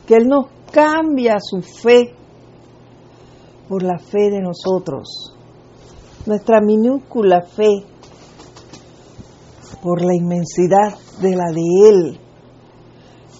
que 0.07 0.15
Él 0.15 0.27
nos 0.27 0.47
cambia 0.71 1.35
su 1.39 1.61
fe 1.61 2.13
por 3.67 3.83
la 3.83 3.97
fe 3.97 4.29
de 4.31 4.41
nosotros. 4.41 5.35
Nuestra 6.25 6.61
minúscula 6.61 7.41
fe 7.41 7.85
por 9.81 10.01
la 10.01 10.15
inmensidad 10.15 10.97
de 11.21 11.35
la 11.35 11.51
de 11.51 11.89
Él. 11.89 12.19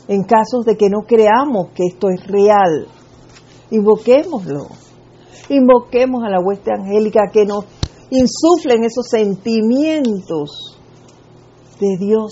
En 0.10 0.24
casos 0.24 0.66
de 0.66 0.76
que 0.76 0.90
no 0.90 1.08
creamos 1.08 1.70
que 1.74 1.86
esto 1.86 2.10
es 2.10 2.28
real, 2.28 2.88
invoquémoslo. 3.72 4.83
Invoquemos 5.50 6.24
a 6.24 6.30
la 6.30 6.40
hueste 6.40 6.72
angélica 6.72 7.30
que 7.32 7.46
nos 7.46 7.66
insuflen 8.10 8.84
esos 8.84 9.08
sentimientos 9.10 10.80
de 11.80 11.98
Dios. 12.00 12.32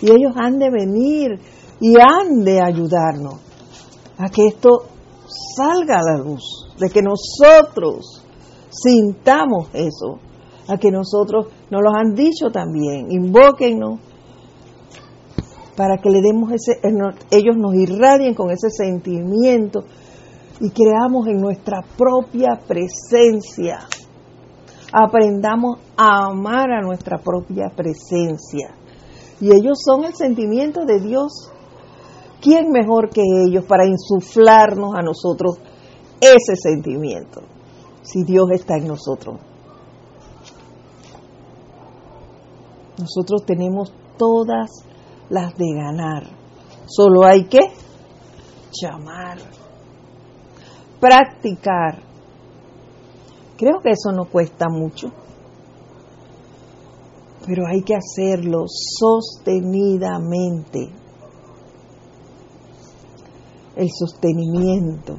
Y 0.00 0.10
ellos 0.10 0.32
han 0.36 0.58
de 0.58 0.70
venir 0.70 1.40
y 1.80 1.94
han 1.96 2.44
de 2.44 2.60
ayudarnos 2.60 3.34
a 4.18 4.28
que 4.28 4.46
esto 4.48 4.84
salga 5.56 5.98
a 5.98 6.16
la 6.16 6.18
luz, 6.18 6.68
de 6.78 6.88
que 6.88 7.02
nosotros 7.02 8.22
sintamos 8.70 9.68
eso 9.72 10.18
a 10.68 10.76
que 10.78 10.90
nosotros 10.90 11.46
nos 11.70 11.80
los 11.82 11.94
han 11.94 12.14
dicho 12.14 12.50
también, 12.50 13.10
invóquennos 13.10 14.00
para 15.76 15.98
que 15.98 16.10
le 16.10 16.20
demos 16.22 16.50
ese, 16.52 16.80
ellos 17.30 17.56
nos 17.56 17.74
irradien 17.74 18.34
con 18.34 18.50
ese 18.50 18.70
sentimiento 18.70 19.84
y 20.60 20.70
creamos 20.70 21.26
en 21.26 21.38
nuestra 21.38 21.82
propia 21.96 22.58
presencia. 22.66 23.80
Aprendamos 24.92 25.78
a 25.96 26.26
amar 26.26 26.70
a 26.70 26.80
nuestra 26.80 27.18
propia 27.18 27.70
presencia. 27.76 28.74
Y 29.40 29.54
ellos 29.54 29.78
son 29.84 30.04
el 30.04 30.14
sentimiento 30.14 30.86
de 30.86 31.00
Dios. 31.00 31.52
¿Quién 32.40 32.70
mejor 32.70 33.10
que 33.10 33.22
ellos 33.46 33.64
para 33.66 33.86
insuflarnos 33.86 34.94
a 34.94 35.02
nosotros 35.02 35.58
ese 36.20 36.56
sentimiento? 36.56 37.42
Si 38.00 38.22
Dios 38.22 38.46
está 38.52 38.76
en 38.76 38.86
nosotros. 38.86 39.40
Nosotros 42.98 43.44
tenemos 43.44 43.92
todas 44.16 44.85
las 45.28 45.54
de 45.56 45.74
ganar. 45.74 46.30
Solo 46.86 47.24
hay 47.24 47.44
que 47.44 47.60
llamar, 48.80 49.38
practicar. 51.00 52.00
Creo 53.56 53.80
que 53.80 53.90
eso 53.90 54.12
no 54.12 54.26
cuesta 54.26 54.68
mucho, 54.68 55.08
pero 57.46 57.66
hay 57.66 57.82
que 57.82 57.96
hacerlo 57.96 58.66
sostenidamente. 58.68 60.92
El 63.76 63.90
sostenimiento 63.90 65.16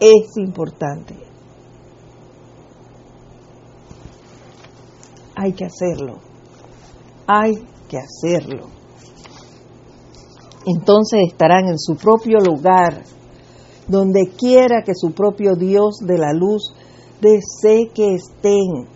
es 0.00 0.36
importante. 0.36 1.32
hay 5.42 5.52
que 5.54 5.64
hacerlo. 5.64 6.18
Hay 7.26 7.66
hacerlo. 7.98 8.68
Entonces 10.66 11.20
estarán 11.28 11.66
en 11.66 11.78
su 11.78 11.96
propio 11.96 12.38
lugar, 12.38 13.02
donde 13.88 14.30
quiera 14.38 14.82
que 14.84 14.94
su 14.94 15.12
propio 15.12 15.56
Dios 15.56 15.98
de 16.00 16.18
la 16.18 16.32
luz 16.32 16.74
desee 17.20 17.88
que 17.92 18.14
estén, 18.14 18.86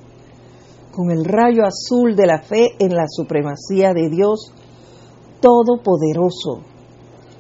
con 0.93 1.11
el 1.11 1.25
rayo 1.25 1.65
azul 1.65 2.15
de 2.15 2.27
la 2.27 2.43
fe 2.43 2.69
en 2.79 2.95
la 2.95 3.07
supremacía 3.09 3.93
de 3.93 4.09
Dios 4.09 4.53
Todopoderoso 5.41 6.63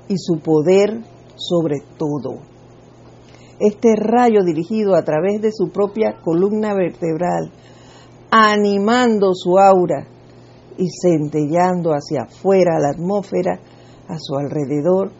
y 0.08 0.18
su 0.18 0.38
poder 0.40 1.02
sobre 1.36 1.76
todo. 1.96 2.40
Este 3.58 3.96
rayo 3.96 4.44
dirigido 4.44 4.94
a 4.94 5.02
través 5.02 5.40
de 5.40 5.50
su 5.50 5.70
propia 5.70 6.20
columna 6.22 6.74
vertebral 6.74 7.50
animando 8.30 9.32
su 9.34 9.58
aura 9.58 10.06
y 10.78 10.88
centellando 10.90 11.92
hacia 11.92 12.22
afuera 12.22 12.78
la 12.78 12.90
atmósfera 12.90 13.60
a 14.08 14.18
su 14.18 14.36
alrededor 14.36 15.12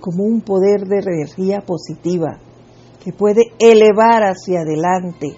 como 0.00 0.24
un 0.24 0.40
poder 0.40 0.86
de 0.86 0.98
energía 0.98 1.60
positiva 1.60 2.38
que 3.02 3.12
puede 3.12 3.52
elevar 3.58 4.22
hacia 4.22 4.60
adelante 4.60 5.36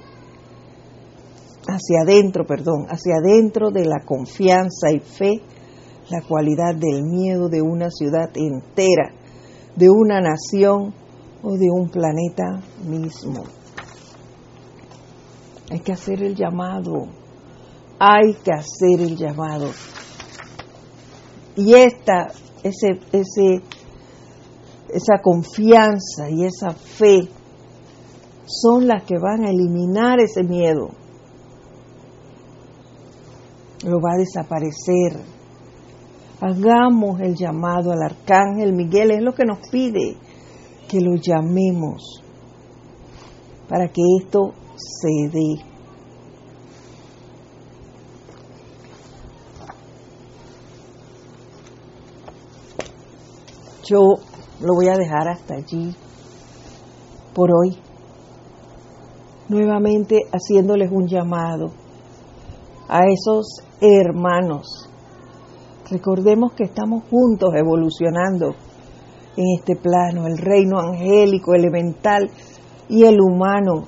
hacia 1.68 2.00
adentro, 2.00 2.46
perdón, 2.46 2.86
hacia 2.88 3.16
adentro 3.16 3.70
de 3.70 3.84
la 3.84 4.00
confianza 4.04 4.90
y 4.90 5.00
fe, 5.00 5.42
la 6.08 6.22
cualidad 6.22 6.74
del 6.74 7.04
miedo 7.04 7.48
de 7.48 7.60
una 7.60 7.90
ciudad 7.90 8.30
entera, 8.34 9.12
de 9.76 9.90
una 9.90 10.20
nación 10.20 10.94
o 11.42 11.56
de 11.56 11.68
un 11.70 11.90
planeta 11.90 12.62
mismo. 12.86 13.44
Hay 15.70 15.80
que 15.80 15.92
hacer 15.92 16.22
el 16.22 16.34
llamado, 16.34 17.08
hay 17.98 18.34
que 18.34 18.52
hacer 18.52 19.00
el 19.00 19.16
llamado. 19.16 19.70
Y 21.56 21.74
esta, 21.74 22.28
ese, 22.62 23.00
ese, 23.12 23.62
esa 24.90 25.20
confianza 25.22 26.30
y 26.30 26.44
esa 26.44 26.70
fe 26.70 27.28
son 28.46 28.86
las 28.86 29.02
que 29.04 29.18
van 29.18 29.44
a 29.44 29.50
eliminar 29.50 30.20
ese 30.20 30.42
miedo. 30.42 30.90
Lo 33.84 34.00
va 34.00 34.14
a 34.14 34.18
desaparecer. 34.18 35.20
Hagamos 36.40 37.20
el 37.20 37.34
llamado 37.34 37.92
al 37.92 38.02
arcángel 38.02 38.72
Miguel, 38.72 39.10
es 39.10 39.22
lo 39.22 39.34
que 39.34 39.44
nos 39.44 39.58
pide, 39.70 40.16
que 40.88 41.00
lo 41.00 41.16
llamemos 41.16 42.22
para 43.68 43.88
que 43.88 44.02
esto 44.20 44.54
se 44.76 45.28
dé. 45.30 45.77
Yo 53.88 54.16
lo 54.60 54.74
voy 54.74 54.88
a 54.88 54.98
dejar 54.98 55.28
hasta 55.28 55.54
allí 55.54 55.94
por 57.34 57.48
hoy 57.50 57.78
nuevamente 59.48 60.24
haciéndoles 60.30 60.92
un 60.92 61.06
llamado 61.06 61.70
a 62.86 63.06
esos 63.06 63.62
hermanos. 63.80 64.90
Recordemos 65.90 66.52
que 66.52 66.64
estamos 66.64 67.04
juntos 67.08 67.54
evolucionando 67.54 68.48
en 69.36 69.44
este 69.58 69.74
plano, 69.76 70.26
el 70.26 70.36
reino 70.36 70.78
angélico, 70.78 71.54
elemental 71.54 72.28
y 72.90 73.04
el 73.04 73.18
humano. 73.22 73.84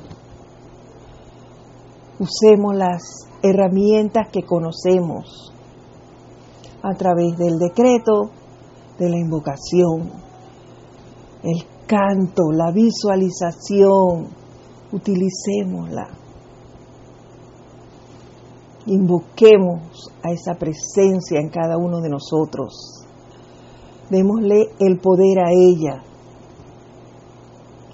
Usemos 2.19 2.75
las 2.75 3.03
herramientas 3.43 4.29
que 4.33 4.45
conocemos 4.45 5.53
a 6.83 6.95
través 6.95 7.37
del 7.37 7.59
decreto, 7.59 8.31
de 9.01 9.09
la 9.09 9.19
invocación, 9.19 10.13
el 11.43 11.65
canto, 11.87 12.53
la 12.53 12.71
visualización, 12.71 14.29
utilicémosla. 14.93 16.07
Invoquemos 18.87 20.11
a 20.23 20.33
esa 20.33 20.55
presencia 20.55 21.41
en 21.41 21.49
cada 21.49 21.79
uno 21.79 22.03
de 22.03 22.11
nosotros. 22.11 23.07
Démosle 24.11 24.67
el 24.79 24.99
poder 24.99 25.39
a 25.47 25.51
ella, 25.51 26.03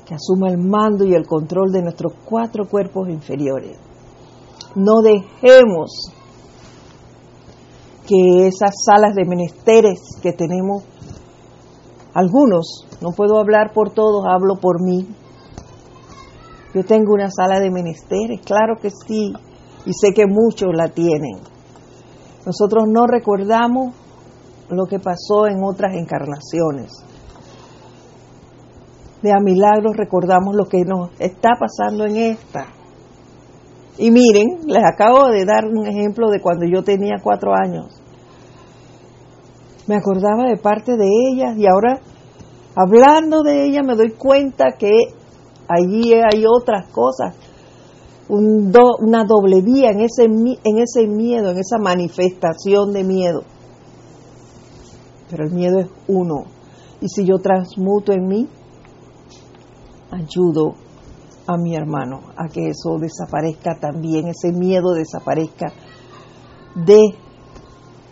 que 0.05 0.15
asuma 0.15 0.49
el 0.49 0.59
mando 0.59 1.05
y 1.05 1.15
el 1.15 1.27
control 1.27 1.71
de 1.71 1.83
nuestros 1.83 2.15
cuatro 2.25 2.69
cuerpos 2.69 3.09
inferiores. 3.09 3.79
No 4.75 5.03
dejemos 5.03 6.13
que 8.07 8.47
esas 8.47 8.71
salas 8.85 9.15
de 9.15 9.25
menesteres 9.25 10.01
que 10.23 10.33
tenemos, 10.33 10.85
algunos, 12.15 12.87
no 13.03 13.11
puedo 13.11 13.39
hablar 13.39 13.73
por 13.75 13.91
todos, 13.91 14.25
hablo 14.27 14.57
por 14.57 14.83
mí, 14.83 15.07
yo 16.75 16.85
tengo 16.85 17.15
una 17.15 17.31
sala 17.31 17.59
de 17.61 17.71
menesteres, 17.71 18.41
claro 18.45 18.77
que 18.81 18.91
sí, 18.91 19.33
y 19.87 19.93
sé 19.93 20.13
que 20.15 20.27
muchos 20.27 20.69
la 20.75 20.89
tienen. 20.89 21.39
Nosotros 22.45 22.85
no 22.87 23.07
recordamos 23.07 23.95
lo 24.69 24.85
que 24.87 24.99
pasó 24.99 25.47
en 25.47 25.63
otras 25.65 25.95
encarnaciones. 25.95 26.93
De 29.23 29.33
a 29.33 29.41
milagros 29.43 29.97
recordamos 29.97 30.55
lo 30.55 30.67
que 30.67 30.85
nos 30.85 31.11
está 31.19 31.51
pasando 31.59 32.05
en 32.05 32.17
esta. 32.17 32.76
Y 33.99 34.11
miren, 34.11 34.67
les 34.67 34.85
acabo 34.85 35.29
de 35.29 35.45
dar 35.45 35.65
un 35.65 35.87
ejemplo 35.87 36.29
de 36.31 36.41
cuando 36.41 36.67
yo 36.67 36.83
tenía 36.83 37.17
cuatro 37.23 37.53
años. 37.55 37.87
Me 39.87 39.97
acordaba 39.97 40.45
de 40.45 40.59
parte 40.59 40.97
de 40.97 41.09
ellas 41.31 41.57
y 41.57 41.67
ahora, 41.67 42.01
hablando 42.75 43.43
de 43.43 43.67
ellas, 43.67 43.87
me 43.87 43.95
doy 43.95 44.11
cuenta 44.11 44.73
que 44.79 44.91
allí 45.69 46.13
hay 46.13 46.45
otras 46.47 46.91
cosas, 46.91 47.37
una 48.29 49.25
doble 49.25 49.63
vía 49.63 49.91
en 49.91 50.01
ese, 50.01 50.25
en 50.25 50.79
ese 50.79 51.07
miedo, 51.07 51.53
en 51.53 51.59
esa 51.59 51.79
manifestación 51.79 52.93
de 52.93 53.05
miedo. 53.05 53.43
Pero 55.31 55.45
el 55.45 55.53
miedo 55.53 55.79
es 55.79 55.89
uno. 56.09 56.45
Y 57.01 57.09
si 57.09 57.25
yo 57.25 57.39
transmuto 57.39 58.13
en 58.13 58.27
mí, 58.27 58.49
ayudo 60.11 60.75
a 61.47 61.57
mi 61.57 61.75
hermano 61.75 62.33
a 62.37 62.49
que 62.49 62.69
eso 62.69 62.99
desaparezca 62.99 63.79
también, 63.81 64.29
ese 64.29 64.53
miedo 64.53 64.93
desaparezca 64.95 65.73
de 66.75 67.03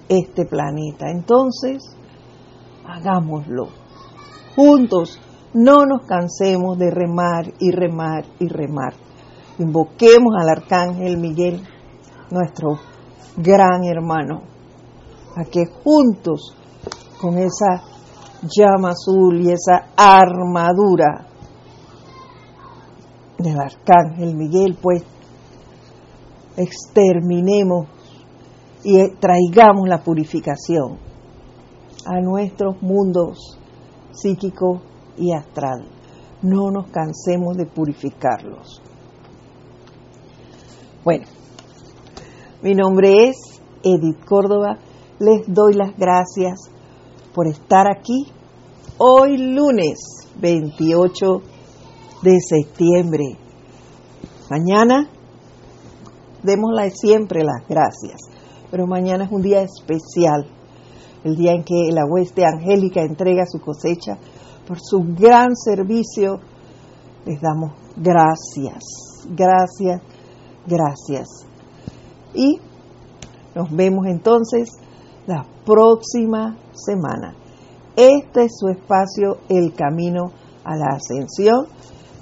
este 0.08 0.46
planeta. 0.46 1.10
Entonces, 1.10 1.82
hagámoslo 2.86 3.84
juntos 4.54 5.20
no 5.52 5.84
nos 5.86 6.06
cansemos 6.06 6.78
de 6.78 6.90
remar 6.90 7.52
y 7.60 7.70
remar 7.70 8.24
y 8.40 8.48
remar. 8.48 8.94
Invoquemos 9.58 10.34
al 10.36 10.48
Arcángel 10.48 11.16
Miguel, 11.16 11.62
nuestro 12.30 12.78
gran 13.36 13.84
hermano, 13.84 14.42
a 15.36 15.44
que 15.44 15.64
juntos 15.66 16.56
con 17.20 17.38
esa 17.38 17.84
llama 18.42 18.90
azul 18.90 19.40
y 19.40 19.50
esa 19.50 19.92
armadura 19.96 21.28
del 23.38 23.58
Arcángel 23.58 24.34
Miguel, 24.34 24.76
pues 24.80 25.02
exterminemos 26.56 27.88
y 28.84 29.08
traigamos 29.18 29.88
la 29.88 30.02
purificación 30.02 30.98
a 32.06 32.20
nuestros 32.20 32.80
mundos 32.82 33.58
psíquicos 34.12 34.82
y 35.16 35.32
astral. 35.32 35.88
No 36.42 36.70
nos 36.70 36.90
cansemos 36.90 37.56
de 37.56 37.66
purificarlos. 37.66 38.82
Bueno, 41.02 41.24
mi 42.62 42.74
nombre 42.74 43.28
es 43.28 43.36
Edith 43.82 44.24
Córdoba. 44.24 44.78
Les 45.18 45.46
doy 45.46 45.74
las 45.74 45.96
gracias 45.96 46.70
por 47.34 47.46
estar 47.46 47.86
aquí 47.88 48.26
hoy 48.98 49.38
lunes 49.38 49.98
28 50.40 51.42
de 52.24 52.40
septiembre. 52.40 53.36
Mañana 54.50 55.10
démosle 56.42 56.90
siempre 56.90 57.44
las 57.44 57.68
gracias, 57.68 58.20
pero 58.70 58.86
mañana 58.86 59.24
es 59.24 59.30
un 59.30 59.42
día 59.42 59.60
especial, 59.60 60.46
el 61.22 61.36
día 61.36 61.52
en 61.52 61.64
que 61.64 61.90
la 61.92 62.06
hueste 62.06 62.44
angélica 62.44 63.02
entrega 63.02 63.44
su 63.46 63.60
cosecha 63.60 64.18
por 64.66 64.78
su 64.80 65.04
gran 65.16 65.54
servicio. 65.54 66.40
Les 67.26 67.40
damos 67.40 67.72
gracias, 67.96 68.82
gracias, 69.28 70.00
gracias. 70.66 71.28
Y 72.34 72.58
nos 73.54 73.70
vemos 73.70 74.06
entonces 74.06 74.70
la 75.26 75.46
próxima 75.64 76.56
semana. 76.72 77.34
Este 77.96 78.44
es 78.44 78.52
su 78.58 78.68
espacio, 78.68 79.38
El 79.48 79.74
Camino 79.74 80.32
a 80.64 80.76
la 80.76 80.96
Ascensión. 80.96 81.66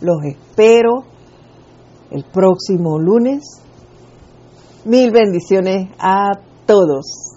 Los 0.03 0.25
espero 0.25 1.05
el 2.11 2.25
próximo 2.25 2.99
lunes. 2.99 3.45
Mil 4.85 5.13
bendiciones 5.13 5.91
a 5.99 6.33
todos. 6.67 7.32